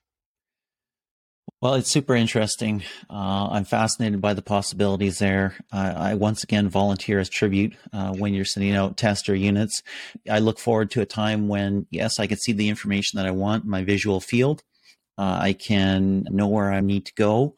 Well, 1.61 1.75
it's 1.75 1.89
super 1.89 2.15
interesting. 2.15 2.83
Uh, 3.09 3.47
I'm 3.49 3.65
fascinated 3.65 4.21
by 4.21 4.33
the 4.33 4.41
possibilities 4.41 5.19
there. 5.19 5.55
I 5.71 6.13
once 6.13 6.43
again 6.43 6.69
volunteer 6.69 7.19
as 7.19 7.29
tribute 7.29 7.75
uh, 7.93 8.13
when 8.13 8.33
you're 8.33 8.45
sending 8.45 8.75
out 8.75 8.97
tester 8.97 9.33
units. 9.33 9.81
I 10.29 10.39
look 10.39 10.59
forward 10.59 10.91
to 10.91 11.01
a 11.01 11.05
time 11.05 11.47
when, 11.47 11.87
yes, 11.89 12.19
I 12.19 12.27
can 12.27 12.37
see 12.37 12.51
the 12.51 12.69
information 12.69 13.17
that 13.17 13.25
I 13.25 13.31
want 13.31 13.63
in 13.63 13.69
my 13.69 13.83
visual 13.83 14.19
field. 14.19 14.63
Uh, 15.17 15.39
I 15.41 15.53
can 15.53 16.25
know 16.29 16.47
where 16.47 16.71
I 16.71 16.81
need 16.81 17.05
to 17.05 17.13
go. 17.15 17.55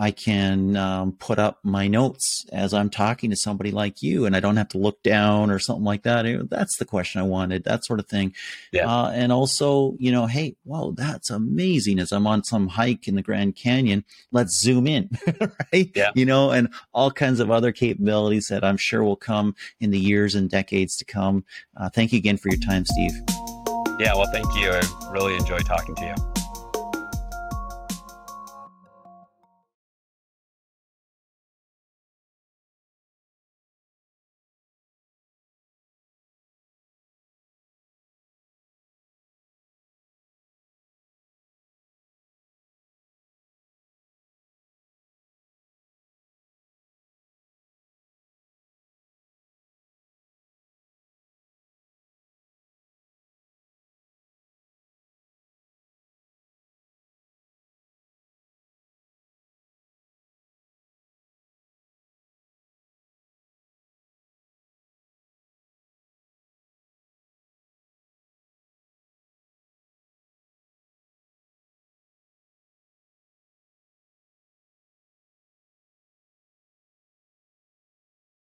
I 0.00 0.12
can 0.12 0.78
um, 0.78 1.12
put 1.12 1.38
up 1.38 1.58
my 1.62 1.86
notes 1.86 2.46
as 2.52 2.72
I'm 2.72 2.88
talking 2.88 3.28
to 3.28 3.36
somebody 3.36 3.70
like 3.70 4.00
you, 4.00 4.24
and 4.24 4.34
I 4.34 4.40
don't 4.40 4.56
have 4.56 4.70
to 4.70 4.78
look 4.78 5.02
down 5.02 5.50
or 5.50 5.58
something 5.58 5.84
like 5.84 6.04
that. 6.04 6.48
That's 6.48 6.78
the 6.78 6.86
question 6.86 7.20
I 7.20 7.24
wanted, 7.24 7.64
that 7.64 7.84
sort 7.84 8.00
of 8.00 8.08
thing. 8.08 8.34
Yeah. 8.72 8.88
Uh, 8.88 9.10
and 9.10 9.30
also, 9.30 9.96
you 9.98 10.10
know, 10.10 10.24
hey, 10.24 10.56
whoa, 10.64 10.92
that's 10.92 11.28
amazing. 11.28 11.98
As 11.98 12.12
I'm 12.12 12.26
on 12.26 12.42
some 12.44 12.68
hike 12.68 13.08
in 13.08 13.14
the 13.14 13.22
Grand 13.22 13.56
Canyon, 13.56 14.06
let's 14.32 14.58
zoom 14.58 14.86
in, 14.86 15.10
right? 15.72 15.90
Yeah. 15.94 16.12
You 16.14 16.24
know, 16.24 16.50
and 16.50 16.72
all 16.94 17.10
kinds 17.10 17.38
of 17.38 17.50
other 17.50 17.70
capabilities 17.70 18.46
that 18.46 18.64
I'm 18.64 18.78
sure 18.78 19.04
will 19.04 19.16
come 19.16 19.54
in 19.80 19.90
the 19.90 20.00
years 20.00 20.34
and 20.34 20.48
decades 20.48 20.96
to 20.96 21.04
come. 21.04 21.44
Uh, 21.76 21.90
thank 21.90 22.12
you 22.12 22.18
again 22.18 22.38
for 22.38 22.48
your 22.48 22.60
time, 22.60 22.86
Steve. 22.86 23.12
Yeah, 23.98 24.14
well, 24.14 24.30
thank 24.32 24.46
you. 24.54 24.70
I 24.70 25.10
really 25.12 25.36
enjoyed 25.36 25.66
talking 25.66 25.94
to 25.96 26.02
you. 26.06 26.29